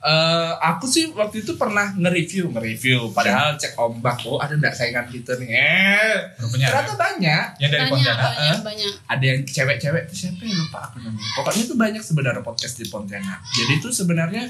Eh, 0.08 0.52
aku 0.64 0.88
sih 0.88 1.12
waktu 1.12 1.44
itu 1.44 1.52
pernah 1.60 1.92
nge-review, 1.92 2.48
nge-review. 2.56 3.12
Padahal 3.12 3.60
cek 3.60 3.76
ombak, 3.76 4.24
oh 4.24 4.40
ada 4.40 4.56
nggak 4.56 4.72
saingan 4.72 5.04
kita 5.04 5.36
nih? 5.36 5.52
Eh, 5.52 6.16
rupanya 6.40 6.64
ada. 6.64 6.72
ternyata 6.80 6.94
banyak. 6.96 7.46
yang 7.60 7.70
dari 7.70 7.80
Banyak, 7.84 7.92
Pontianak 7.92 8.24
banyak, 8.24 8.40
eh? 8.40 8.60
banyak. 8.64 8.92
Ada 9.04 9.24
yang 9.28 9.40
cewek-cewek 9.44 10.02
tuh 10.08 10.16
siapa 10.16 10.40
ya 10.48 10.54
lupa 10.56 10.78
aku 10.88 10.96
namanya. 11.04 11.28
Pokoknya 11.36 11.62
tuh 11.68 11.76
banyak 11.76 12.02
sebenarnya 12.02 12.40
podcast 12.40 12.74
di 12.80 12.84
Pontianak. 12.88 13.40
Jadi 13.52 13.72
tuh 13.84 13.92
sebenarnya 13.92 14.42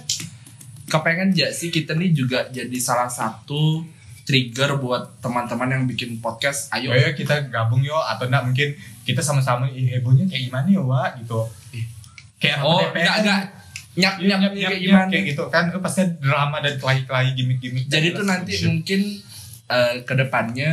kepengen 0.87 1.35
aja 1.35 1.47
sih 1.51 1.75
kita 1.75 1.99
nih 1.99 2.14
juga 2.14 2.47
jadi 2.55 2.79
salah 2.79 3.11
satu 3.11 3.83
trigger 4.23 4.79
buat 4.79 5.18
teman-teman 5.18 5.75
yang 5.75 5.83
bikin 5.90 6.23
podcast. 6.23 6.71
Ayo, 6.71 6.94
Ayo 6.94 7.18
kita 7.18 7.51
gabung 7.51 7.83
yo 7.83 7.99
atau 7.99 8.31
enggak 8.31 8.47
mungkin 8.47 8.68
kita 9.03 9.27
sama-sama 9.27 9.66
hebohnya 9.66 10.29
kayak 10.31 10.53
gimana 10.53 10.68
ya 10.71 10.85
Wak 10.85 11.25
gitu 11.25 11.49
kayak 12.38 12.62
oh 12.62 12.85
enggak 12.94 13.16
enggak 13.25 13.42
nyap 13.99 14.15
Iya, 14.17 14.27
nyap 14.31 14.41
nyap, 14.41 14.53
nyap, 14.55 14.71
kayak 14.71 14.81
nyap, 14.85 15.07
kayak 15.09 15.25
gitu 15.27 15.45
kan 15.49 15.65
Eh, 15.69 15.81
pasti 15.81 16.03
drama 16.17 16.57
dan 16.59 16.75
kelahi-kelahi 16.77 17.29
gimmick-gimmick 17.35 17.85
Jadi 17.87 18.07
tuh 18.13 18.25
nanti 18.25 18.55
mungkin 18.63 19.01
eh, 19.69 19.95
ke 20.01 20.15
depannya 20.15 20.71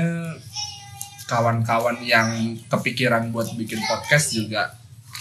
kawan-kawan 1.26 1.98
yang 2.02 2.30
kepikiran 2.64 3.28
buat 3.30 3.50
bikin 3.52 3.82
podcast 3.82 4.32
juga 4.32 4.70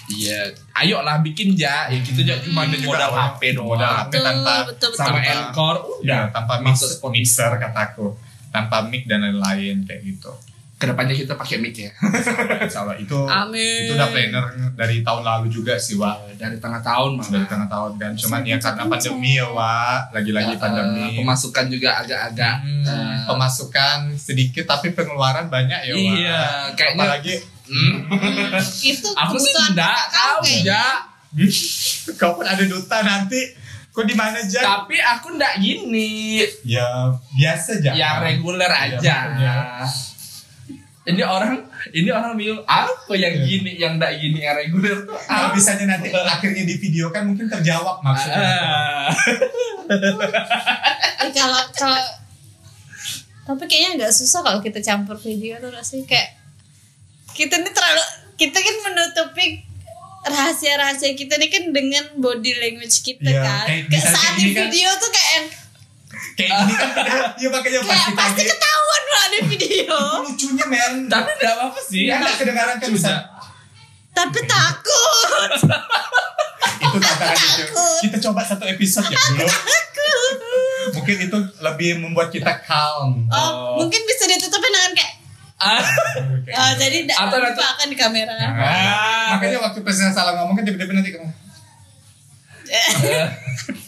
Iya, 0.07 0.53
ayolah 0.75 1.17
bikin 1.19 1.57
ja. 1.57 1.89
Ya 1.89 1.97
gitu 1.99 2.21
aja 2.21 2.37
cuma 2.39 2.63
Hmm. 2.63 2.77
modal 2.79 3.09
HP 3.09 3.57
doang. 3.57 3.73
modal 3.73 3.89
HP 3.99 4.13
Betul, 4.13 4.21
tanpa 4.23 4.53
betul, 4.63 4.69
betul. 4.69 4.91
sama 4.93 5.09
tanpa- 5.17 5.33
Anchor 5.33 5.77
ya 5.81 5.89
udah 5.97 6.23
tanpa 6.29 6.53
masuk 6.61 6.89
mixer, 7.09 7.09
mixer 7.11 7.51
kataku 7.57 8.07
tanpa 8.53 8.77
mic 8.85 9.09
dan 9.09 9.25
lain-lain 9.25 9.81
kayak 9.83 10.05
gitu 10.05 10.29
Ke 10.85 10.91
depannya 10.91 11.15
kita 11.15 11.33
pakai 11.35 11.57
mic 11.57 11.73
ya. 11.75 11.89
Insya 12.61 12.85
Allah 12.85 12.97
itu 12.97 13.17
Amin. 13.25 13.81
itu 13.83 13.93
udah 13.93 14.09
planner 14.09 14.45
dari 14.75 15.01
tahun 15.01 15.23
lalu 15.23 15.47
juga 15.49 15.75
sih 15.75 15.97
Wak 15.97 16.37
Dari 16.37 16.57
tengah 16.57 16.79
tahun 16.79 17.17
malah. 17.17 17.31
dari 17.31 17.47
tengah 17.47 17.65
tahun 17.67 17.91
dan 17.97 18.13
cuman 18.15 18.41
ya 18.43 18.57
karena 18.59 18.83
pandemi 18.85 19.33
ya 19.35 19.47
Wak 19.49 20.13
lagi-lagi 20.13 20.53
Eh, 20.53 20.59
pandemi 20.59 21.05
pemasukan 21.15 21.65
juga 21.67 21.91
agak-agak 21.99 22.55
Hmm, 22.61 22.85
eh, 22.85 23.17
pemasukan 23.25 23.99
sedikit 24.15 24.65
tapi 24.67 24.91
pengeluaran 24.91 25.49
banyak 25.49 25.81
ya 25.83 25.93
Wak 25.93 26.05
Iya, 26.15 26.41
kayaknya 26.73 27.01
apalagi 27.01 27.35
hmm, 27.65 27.97
Itu 28.83 29.09
aku 29.11 29.37
sih 29.37 29.51
kakak 29.51 30.05
tahu 30.11 30.41
ya. 30.63 30.85
kau 32.15 32.37
pun 32.37 32.45
ada 32.45 32.63
duta 32.63 33.01
nanti 33.01 33.41
kok 33.89 34.03
di 34.03 34.13
mana 34.13 34.37
aja 34.37 34.59
Tapi 34.83 34.99
aku 34.99 35.33
enggak 35.33 35.55
gini. 35.57 36.43
ya 36.63 37.11
biasa 37.33 37.79
aja 37.79 37.91
yang 37.91 38.19
reguler 38.21 38.67
Iya, 38.67 38.99
aja. 38.99 39.17
makanya. 39.33 39.57
Ini 41.05 41.21
orang, 41.21 41.61
ini 41.93 42.09
orang 42.09 42.33
bingung 42.33 42.65
apa 42.65 43.13
yang 43.13 43.29
Iya. 43.31 43.45
gini, 43.45 43.71
yang 43.77 43.93
enggak 43.95 44.17
gini 44.17 44.41
yang 44.41 44.57
reguler 44.57 45.05
tuh 45.05 45.13
kalau 45.21 45.47
apa? 45.47 45.53
misalnya 45.53 45.85
nanti 45.91 46.09
akhirnya 46.09 46.65
di 46.65 46.75
video 46.75 47.13
kan 47.13 47.29
mungkin 47.29 47.45
terjawab 47.47 48.01
maksudnya 48.01 48.41
Ah. 48.41 49.13
Eh, 51.21 51.31
kalau 51.31 51.61
kalau 51.71 52.01
tapi 53.45 53.63
kayaknya 53.67 53.91
nggak 53.99 54.15
susah 54.15 54.41
kalau 54.41 54.59
kita 54.59 54.81
campur 54.81 55.17
video 55.19 55.61
tuh 55.61 55.69
sih 55.83 56.01
kayak 56.03 56.41
kita 57.31 57.53
ini 57.55 57.69
terlalu 57.69 58.05
kita 58.35 58.57
kan 58.57 58.77
menutupi 58.83 59.61
rahasia-rahasia 60.25 61.13
kita 61.13 61.37
ini 61.37 61.47
kan 61.49 61.65
dengan 61.69 62.17
body 62.17 62.53
language 62.57 63.05
kita 63.05 63.29
Iya, 63.29 63.45
kan 63.45 63.67
kayak 63.85 64.05
saat 64.09 64.35
ini 64.35 64.43
di 64.43 64.51
kan- 64.51 64.65
video 64.65 64.89
tuh 64.97 65.11
kayak 65.11 65.31
yang 65.31 65.47
kayak 66.35 66.51
gini 66.57 66.75
kan 66.75 66.91
ya 67.37 67.49
makanya 67.51 67.81
pas 67.83 67.93
kayak 67.93 68.09
kita 68.09 68.17
pasti 68.17 68.41
edit, 68.43 68.57
di 69.27 69.39
video. 69.47 69.97
Itu 70.21 70.21
lucunya 70.27 70.67
men. 70.67 70.93
Tapi 71.07 71.31
enggak 71.33 71.53
apa-apa 71.55 71.81
sih. 71.81 72.05
Iya 72.05 72.15
nggak 72.19 72.35
kedengaran 72.37 72.77
kan 72.77 72.91
bisa. 72.91 73.13
Tapi 74.11 74.39
takut. 74.45 75.51
Itu 76.85 76.99
tantangan 76.99 77.35
itu 77.59 77.65
kita 78.03 78.17
coba 78.21 78.41
satu 78.41 78.65
episode 78.65 79.09
ya 79.09 79.19
dulu 79.31 79.51
mungkin 80.95 81.17
itu 81.19 81.39
lebih 81.59 81.91
membuat 81.99 82.29
kita 82.29 82.61
calm. 82.61 83.25
Oh, 83.27 83.35
Oh. 83.35 83.75
mungkin 83.81 83.99
bisa 84.05 84.25
ditutupin 84.27 84.69
dengan 84.69 84.93
kayak 84.93 85.13
Ah. 85.57 85.81
Oh, 86.61 86.73
jadi 86.77 87.03
tidak 87.03 87.17
Atau 87.17 87.41
nanti- 87.41 87.65
akan 87.65 87.87
di 87.89 87.97
kamera. 87.97 88.31
Nah, 88.31 88.53
Ah. 88.53 89.27
makanya 89.33 89.59
waktu 89.61 89.81
presiden 89.81 90.13
salah 90.13 90.37
ngomong 90.37 90.55
kan 90.55 90.63
tiba-tiba 90.63 90.93
nanti 90.93 91.11
kena 91.11 91.31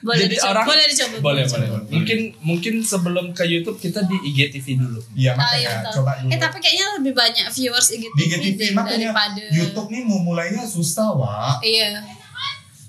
boleh 0.00 0.18
Jadi 0.20 0.30
dicoba 0.32 0.50
orang- 0.52 0.66
boleh 0.68 0.84
dicoba 0.86 1.14
Boleh, 1.18 1.42
dicoba. 1.42 1.56
boleh, 1.56 1.68
boleh. 1.68 1.90
Mungkin 1.90 2.18
mungkin 2.40 2.74
sebelum 2.82 3.26
ke 3.30 3.44
YouTube 3.44 3.76
kita 3.76 4.00
di 4.02 4.16
IGTV 4.24 4.66
dulu. 4.76 5.00
iya 5.12 5.34
Ah, 5.34 5.52
iya, 5.52 5.66
makanya 5.66 5.70
betul. 5.82 5.94
coba 5.96 6.12
dulu 6.16 6.28
Eh 6.28 6.38
tapi 6.38 6.56
kayaknya 6.58 6.86
lebih 6.96 7.12
banyak 7.12 7.46
viewers 7.48 7.88
IGTV, 7.90 8.14
di 8.14 8.24
GTV 8.26 8.56
deh 8.56 8.70
makanya 8.72 9.08
daripada 9.10 9.42
YouTube 9.50 9.88
nih 9.88 10.02
mau 10.02 10.18
mulainya 10.20 10.62
susah 10.64 11.08
wah 11.10 11.58
Iya, 11.60 11.98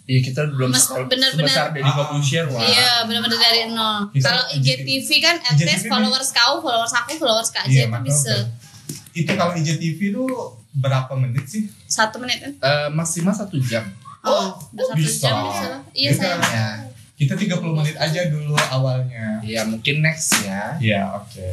Iya 0.06 0.20
kita 0.24 0.42
belum 0.50 0.70
Mas, 0.70 0.90
benar-benar. 0.90 1.30
sebesar 1.36 1.66
Deddy 1.70 1.92
Corbuzier 1.92 2.46
wah. 2.48 2.62
iya 2.64 3.06
benar-benar 3.06 3.38
dari 3.40 3.62
nol. 3.68 4.10
Kalau 4.16 4.42
IGTV 4.52 5.06
kan 5.20 5.38
at 5.40 5.54
IGTV 5.54 5.66
least 5.68 5.86
followers 5.88 6.30
kau, 6.32 6.58
followers 6.60 6.94
aku, 6.96 7.14
followers 7.16 7.50
kak 7.50 7.66
Iya, 7.66 7.86
itu 7.86 7.98
bisa 8.04 8.34
itu 9.12 9.32
kalau 9.32 9.54
IGTV 9.54 10.00
tuh 10.12 10.30
berapa 10.72 11.14
menit 11.14 11.46
sih 11.46 11.66
satu 11.84 12.18
menit 12.18 12.38
kan? 12.40 12.52
Eh, 12.56 12.88
maksimal 12.90 13.30
satu 13.32 13.58
jam. 13.60 13.86
Oh, 14.20 14.54
udah 14.70 14.86
satu 14.88 14.98
bisa. 14.98 15.22
jam 15.24 15.36
bisa 15.44 15.66
lah. 15.68 15.82
Iya 15.92 16.10
saya. 16.12 16.66
Kita 17.20 17.36
30 17.36 17.60
menit 17.76 17.96
aja 17.96 18.32
dulu 18.32 18.56
awalnya 18.56 19.44
ya 19.44 19.68
mungkin 19.68 20.00
next 20.00 20.40
ya. 20.42 20.80
Iya 20.80 21.20
oke 21.20 21.52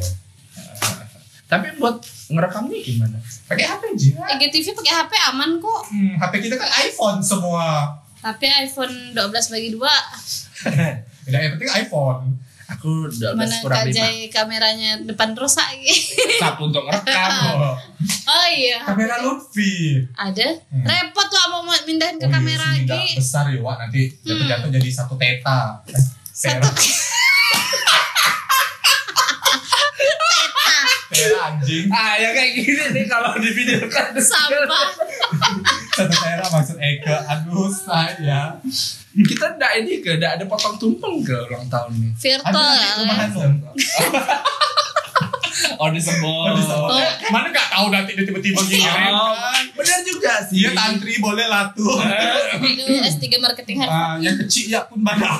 Tapi 1.47 1.75
buat 1.75 1.99
ngerekamnya 2.27 2.79
gimana? 2.81 3.17
pakai 3.47 3.63
HP 3.63 3.83
aja 3.91 4.11
IGTV 4.35 4.75
pakai 4.75 4.93
HP 4.95 5.11
aman 5.31 5.59
kok. 5.59 5.81
hmm, 5.87 6.19
HP 6.19 6.33
kita 6.43 6.55
kan 6.55 6.67
iPhone 6.81 7.19
semua 7.19 7.87
Tapi 8.17 8.47
iPhone 8.47 9.11
12 9.11 9.53
bagi 9.53 9.69
2 9.71 9.79
udah 11.27 11.39
yang 11.43 11.51
penting 11.55 11.71
iPhone 11.77 12.35
Aku 12.69 13.07
udah 13.07 13.31
Mana 13.31 13.55
kurang 13.59 13.87
lima. 13.87 14.27
kameranya 14.27 14.99
depan 15.01 15.31
rusak 15.33 15.63
Sapu 16.35 16.67
untuk 16.67 16.83
ngerekam. 16.83 17.31
oh, 17.63 17.75
Oh 18.27 18.47
iya. 18.49 18.83
kamera 18.83 19.19
Lutfi 19.19 20.03
Ada. 20.11 20.51
Hmm. 20.67 20.83
Repot 20.83 21.27
lah 21.27 21.45
mau 21.49 21.63
mindahin 21.81 22.15
ke 22.15 22.21
Oh 22.21 22.27
iya, 22.27 22.33
kamera 22.33 22.65
lagi. 22.69 23.15
besar 23.15 23.47
ya 23.47 23.59
Wak 23.59 23.75
nanti 23.81 24.11
jatuh-jatuh 24.19 24.69
jadi 24.69 24.89
satu 24.89 25.15
teta 25.15 25.79
Eh, 25.87 26.03
Satu 26.29 26.67
tera 31.09 31.39
anjing 31.47 31.87
ah 31.89 32.13
ya 32.13 32.29
kayak 32.29 32.51
gini 32.53 32.83
nih 32.91 33.05
kalau 33.07 33.33
di 33.35 33.49
video 33.49 33.79
kan. 33.87 34.11
sampah. 34.13 34.85
satu 35.89 36.13
tera 36.13 36.45
maksud 36.45 36.77
Eke 36.77 37.09
aduh 37.09 37.71
saya 37.71 38.59
Kita 39.19 39.45
enggak 39.51 39.71
ini 39.77 39.97
ke, 39.97 40.13
enggak 40.13 40.37
ada 40.37 40.45
potong 40.45 40.75
tumpeng 40.75 41.21
ke 41.21 41.33
ulang 41.43 41.65
tahun 41.65 41.91
nih. 41.95 42.11
Virtual. 42.13 42.73
ya. 42.75 42.93
Oh 45.75 45.89
disebut. 45.89 46.25
Oh, 46.43 46.53
disebut. 46.53 46.89
Oh. 46.89 46.97
Eh, 46.97 47.11
mana 47.27 47.49
nggak 47.49 47.69
tahu 47.71 47.85
nanti 47.89 48.13
dia 48.13 48.23
tiba-tiba 48.23 48.61
gini 48.61 48.81
Oh, 49.09 49.33
kan 49.33 49.65
benar 49.73 49.99
juga 50.01 50.33
sih. 50.45 50.61
Iya 50.61 50.69
tantri 50.71 51.17
boleh 51.17 51.45
lah 51.45 51.69
tuh 51.71 51.97
Aduh, 51.97 53.01
S3 53.03 53.25
marketing. 53.37 53.77
Ah, 53.81 54.17
yang 54.17 54.37
kecil 54.37 54.69
ya 54.69 54.85
pun 54.85 55.01
banyak 55.01 55.25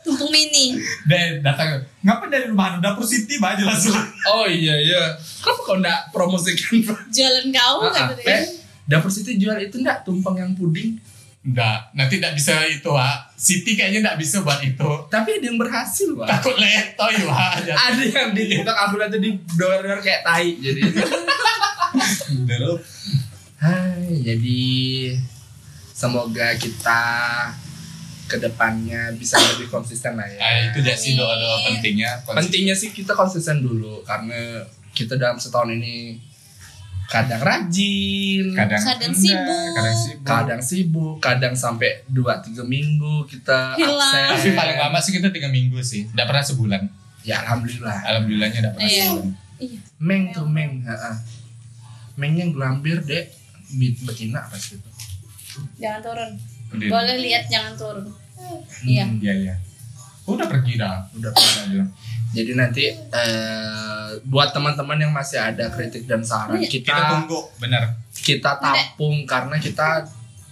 Tumpung 0.00 0.32
mini. 0.32 0.80
dan 1.04 1.44
datang 1.44 1.84
ngapa 2.00 2.24
dari 2.26 2.48
rumah 2.48 2.76
dapur 2.78 3.04
Siti 3.04 3.36
bah 3.36 3.52
jelas 3.52 3.84
lah 3.86 4.04
Oh 4.30 4.44
iya 4.44 4.72
iya. 4.74 5.02
Kenapa 5.38 5.60
kau 5.60 5.76
enggak 5.76 6.08
promosikan? 6.08 6.80
Jualan 7.08 7.46
kau 7.50 7.76
Ah, 7.78 7.86
ah. 7.86 7.92
kata 8.08 8.12
dia. 8.16 8.28
Eh, 8.34 8.42
dapur 8.86 9.08
Siti 9.08 9.36
jual 9.36 9.56
itu 9.58 9.76
enggak 9.76 10.00
tumpeng 10.02 10.36
yang 10.36 10.52
puding, 10.54 10.96
Enggak, 11.38 11.94
nanti 11.94 12.18
enggak 12.18 12.34
bisa 12.34 12.66
itu 12.66 12.90
ha. 12.98 13.30
Siti 13.38 13.78
kayaknya 13.78 14.02
enggak 14.02 14.18
bisa 14.18 14.42
buat 14.42 14.58
itu. 14.60 14.90
tapi 15.06 15.38
ada 15.38 15.46
yang 15.46 15.58
berhasil, 15.58 16.10
Wak. 16.18 16.26
Takut 16.26 16.58
letoy 16.58 17.14
wah. 17.24 17.54
ada 17.88 18.02
yang 18.02 18.34
di 18.34 18.42
TikTok 18.50 18.74
aku 18.74 18.94
lihat 18.98 19.14
di 19.14 19.30
donor 19.54 19.98
kayak 20.02 20.26
tai 20.26 20.58
jadi. 20.58 20.80
Hai, 23.58 24.22
jadi 24.22 24.70
semoga 25.94 26.54
kita 26.54 27.02
ke 28.28 28.36
depannya 28.36 29.16
bisa 29.16 29.40
lebih 29.40 29.72
konsisten 29.72 30.14
lah 30.14 30.28
ya. 30.28 30.38
Nah, 30.38 30.60
itu 30.68 30.78
dia 30.84 30.94
sih 30.94 31.16
doa-doa 31.16 31.64
pentingnya. 31.64 32.22
Pentingnya 32.28 32.76
sih 32.76 32.92
kita 32.92 33.16
konsisten 33.16 33.64
dulu 33.64 34.04
karena 34.04 34.68
kita 34.92 35.16
dalam 35.16 35.40
setahun 35.40 35.72
ini 35.72 36.20
kadang 37.08 37.40
rajin, 37.40 38.52
kadang 38.52 38.76
Kadang 38.78 39.10
enggak, 39.10 39.24
sibuk. 39.24 39.72
kadang 39.72 39.96
sibuk. 39.96 40.22
kadang 40.22 40.60
sibuk, 40.60 41.14
kadang 41.18 41.54
sampai 41.54 42.04
2-3 42.06 42.62
minggu 42.64 43.24
kita 43.24 43.72
Hilang. 43.74 43.96
absen. 43.96 44.28
Tapi 44.30 44.50
paling 44.52 44.76
lama 44.78 44.98
sih 45.00 45.12
kita 45.12 45.28
tiga 45.28 45.48
minggu 45.48 45.80
sih. 45.80 46.04
Enggak 46.06 46.26
pernah 46.28 46.44
sebulan. 46.44 46.82
Ya 47.22 47.40
alhamdulillah. 47.42 47.96
Alhamdulillahnya 48.04 48.58
enggak 48.60 48.74
pernah 48.74 48.90
Iya. 48.90 49.04
sebulan. 49.08 49.28
Iya. 49.58 49.78
Meng 49.98 50.22
tuh 50.30 50.46
meng, 50.46 50.72
heeh. 50.80 51.16
Mengnya 52.14 52.44
gelambir 52.46 53.00
dek, 53.00 53.24
bit 53.72 53.96
betina 54.02 54.44
apa 54.44 54.54
sih 54.54 54.76
itu? 54.76 54.90
Jangan 55.76 56.00
turun. 56.02 56.30
Udah. 56.70 56.88
Boleh 56.88 57.16
lihat 57.18 57.48
jangan 57.48 57.72
turun. 57.72 58.04
Iya. 58.84 59.04
Iya 59.16 59.34
iya. 59.34 59.54
Udah 60.24 60.44
pergi 60.44 60.76
dah. 60.76 61.08
Udah 61.10 61.32
Udah 61.32 61.64
dia. 61.66 61.84
Jadi 62.28 62.52
nanti 62.52 62.84
eh, 62.92 64.08
buat 64.24 64.52
teman-teman 64.52 64.98
yang 64.98 65.12
masih 65.12 65.40
ada 65.40 65.68
kritik 65.68 66.04
dan 66.04 66.20
saran 66.20 66.60
Iya. 66.60 66.68
Kita 66.68 66.92
kita 66.92 67.04
tunggu, 67.08 67.40
benar. 67.56 67.82
kita 68.12 68.50
tampung 68.58 69.24
karena 69.24 69.56
kita 69.56 70.04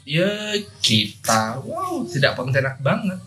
ya 0.06 0.30
kita 0.80 1.60
wow 1.60 2.06
tidak 2.06 2.32
pontianak 2.32 2.80
banget. 2.80 3.18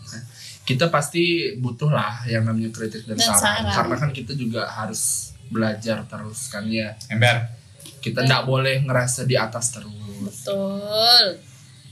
Kita 0.60 0.86
pasti 0.86 1.54
butuh 1.58 1.90
lah 1.90 2.22
yang 2.24 2.46
namanya 2.46 2.70
kritik 2.70 3.02
dan, 3.02 3.14
Dan 3.14 3.26
saran. 3.26 3.38
saran. 3.38 3.74
karena 3.74 3.94
kan 3.98 4.10
kita 4.10 4.32
juga 4.34 4.66
harus 4.66 5.34
belajar 5.46 6.06
terus 6.06 6.46
kan 6.46 6.66
ya. 6.66 6.94
Ember. 7.06 7.58
Kita 8.00 8.24
tidak 8.24 8.46
boleh 8.46 8.80
ngerasa 8.80 9.28
di 9.28 9.36
atas 9.36 9.76
terus, 9.76 9.92
Betul. 10.24 11.36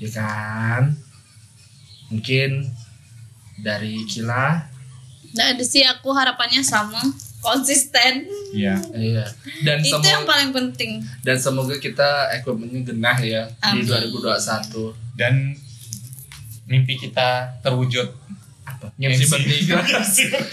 ya 0.01 0.09
kan? 0.09 0.97
Mungkin 2.09 2.65
dari 3.61 4.09
Kila 4.09 4.65
Nah, 5.31 5.45
ada 5.49 5.61
sih 5.61 5.83
aku 5.83 6.09
harapannya 6.11 6.61
sama 6.61 6.99
konsisten. 7.39 8.27
Iya. 8.51 8.75
Iya. 8.91 9.25
Dan 9.63 9.79
Itu 9.79 9.95
semoga 9.95 10.09
yang 10.09 10.25
paling 10.25 10.51
penting. 10.51 10.91
dan 11.21 11.37
semoga 11.37 11.77
kita 11.77 12.09
equipmentnya 12.33 12.83
genah 12.85 13.19
ya 13.19 13.43
di 13.47 13.81
Amin. 13.81 13.87
2021. 13.87 14.95
Dan 15.15 15.35
mimpi 16.65 16.97
kita 16.99 17.61
terwujud. 17.61 18.09
Apa? 18.65 18.93
MC 18.95 19.25
bertiga. 19.27 19.81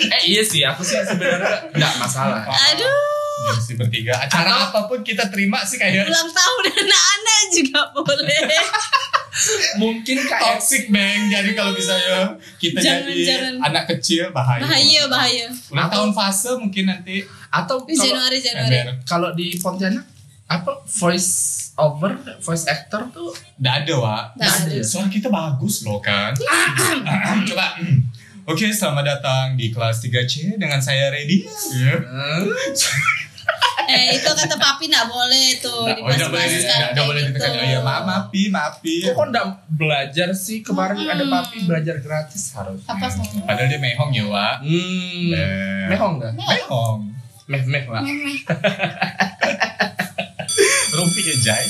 eh 0.07 0.21
iya 0.25 0.41
sih, 0.41 0.61
aku 0.61 0.79
sih 0.81 0.95
sebenarnya 0.97 1.67
nggak 1.69 1.93
masalah. 1.97 2.47
Aduh, 2.71 3.51
MC 3.53 3.75
bertiga. 3.75 4.15
Acara 4.17 4.47
Atau- 4.47 4.63
apa 4.65 4.79
pun 4.87 4.99
kita 5.01 5.27
terima 5.27 5.59
sih 5.61 5.75
kayak 5.75 6.03
ulang 6.03 6.29
tahun 6.29 6.63
anak-anak 6.81 7.39
juga 7.51 7.79
boleh. 7.91 8.39
Mungkin 9.77 10.15
kayak 10.23 10.41
toxic 10.59 10.83
bang. 10.89 11.27
Jadi 11.27 11.51
kalau 11.53 11.71
misalnya 11.71 12.35
kita 12.57 12.79
Jangan, 12.79 13.07
jadi 13.07 13.23
jangan. 13.23 13.53
anak 13.71 13.83
kecil 13.95 14.29
bahaya. 14.31 14.61
Bahaya, 14.63 15.01
bahaya. 15.07 15.45
Ulang 15.71 15.89
tahun 15.89 16.11
fase 16.11 16.51
mungkin 16.57 16.83
nanti 16.87 17.23
atau 17.49 17.83
kalau 17.83 17.95
Januari, 17.95 18.37
Januari. 18.43 18.77
kalau 19.03 19.29
di 19.31 19.55
Pontianak 19.55 20.05
apa 20.45 20.85
voice 20.85 21.31
over, 21.75 22.13
voice 22.37 22.69
actor 22.69 23.09
tuh 23.09 23.33
Nggak 23.57 23.75
ada, 23.83 23.93
Wak. 23.97 24.23
Nggak 24.37 24.53
ada. 24.61 24.77
Suara 24.85 25.07
kita 25.09 25.27
bagus 25.27 25.81
loh 25.83 25.97
kan. 25.99 26.31
Coba. 27.49 27.67
Oke, 28.45 28.69
selamat 28.69 29.05
datang 29.17 29.45
di 29.57 29.73
kelas 29.73 30.05
3C 30.05 30.61
dengan 30.61 30.77
saya 30.77 31.09
Ready. 31.09 31.49
Iya. 31.73 31.95
Eh, 33.85 34.13
itu 34.13 34.27
kata 34.27 34.55
papi 34.55 34.83
nggak 34.85 35.05
boleh 35.05 35.45
tuh 35.57 35.83
Nah, 35.83 35.95
oh, 35.95 36.07
nggak 36.07 36.27
boleh, 36.27 36.45
nggak 36.91 37.03
boleh 37.03 37.19
kayak 37.21 37.29
ditekan. 37.29 37.49
gitu. 37.49 37.57
Oh 37.57 37.65
iya, 37.65 37.79
maaf, 37.79 38.01
maafi, 38.03 38.41
maafi. 38.47 38.93
kok 39.01 39.11
kok 39.13 39.25
nggak 39.29 39.45
belajar 39.69 40.27
sih 40.31 40.57
kemarin 40.59 40.95
Hmm. 40.97 41.11
ada 41.11 41.23
papi 41.25 41.55
belajar 41.63 41.95
gratis 41.99 42.43
harus. 42.51 42.79
Apa 42.85 43.05
sih? 43.07 43.23
Padahal 43.41 43.67
dia 43.67 43.77
mehong 43.77 44.11
ya, 44.11 44.23
Wak. 44.25 44.55
Hmm. 44.61 45.31
Eh, 45.31 45.85
Mehong 45.87 46.13
nggak? 46.17 46.31
Mehong. 46.33 46.97
Meh 47.45 47.61
meh 47.63 47.83
lah. 47.85 48.01
Rumpi 50.91 51.21
ya, 51.21 51.35
Jai. 51.43 51.65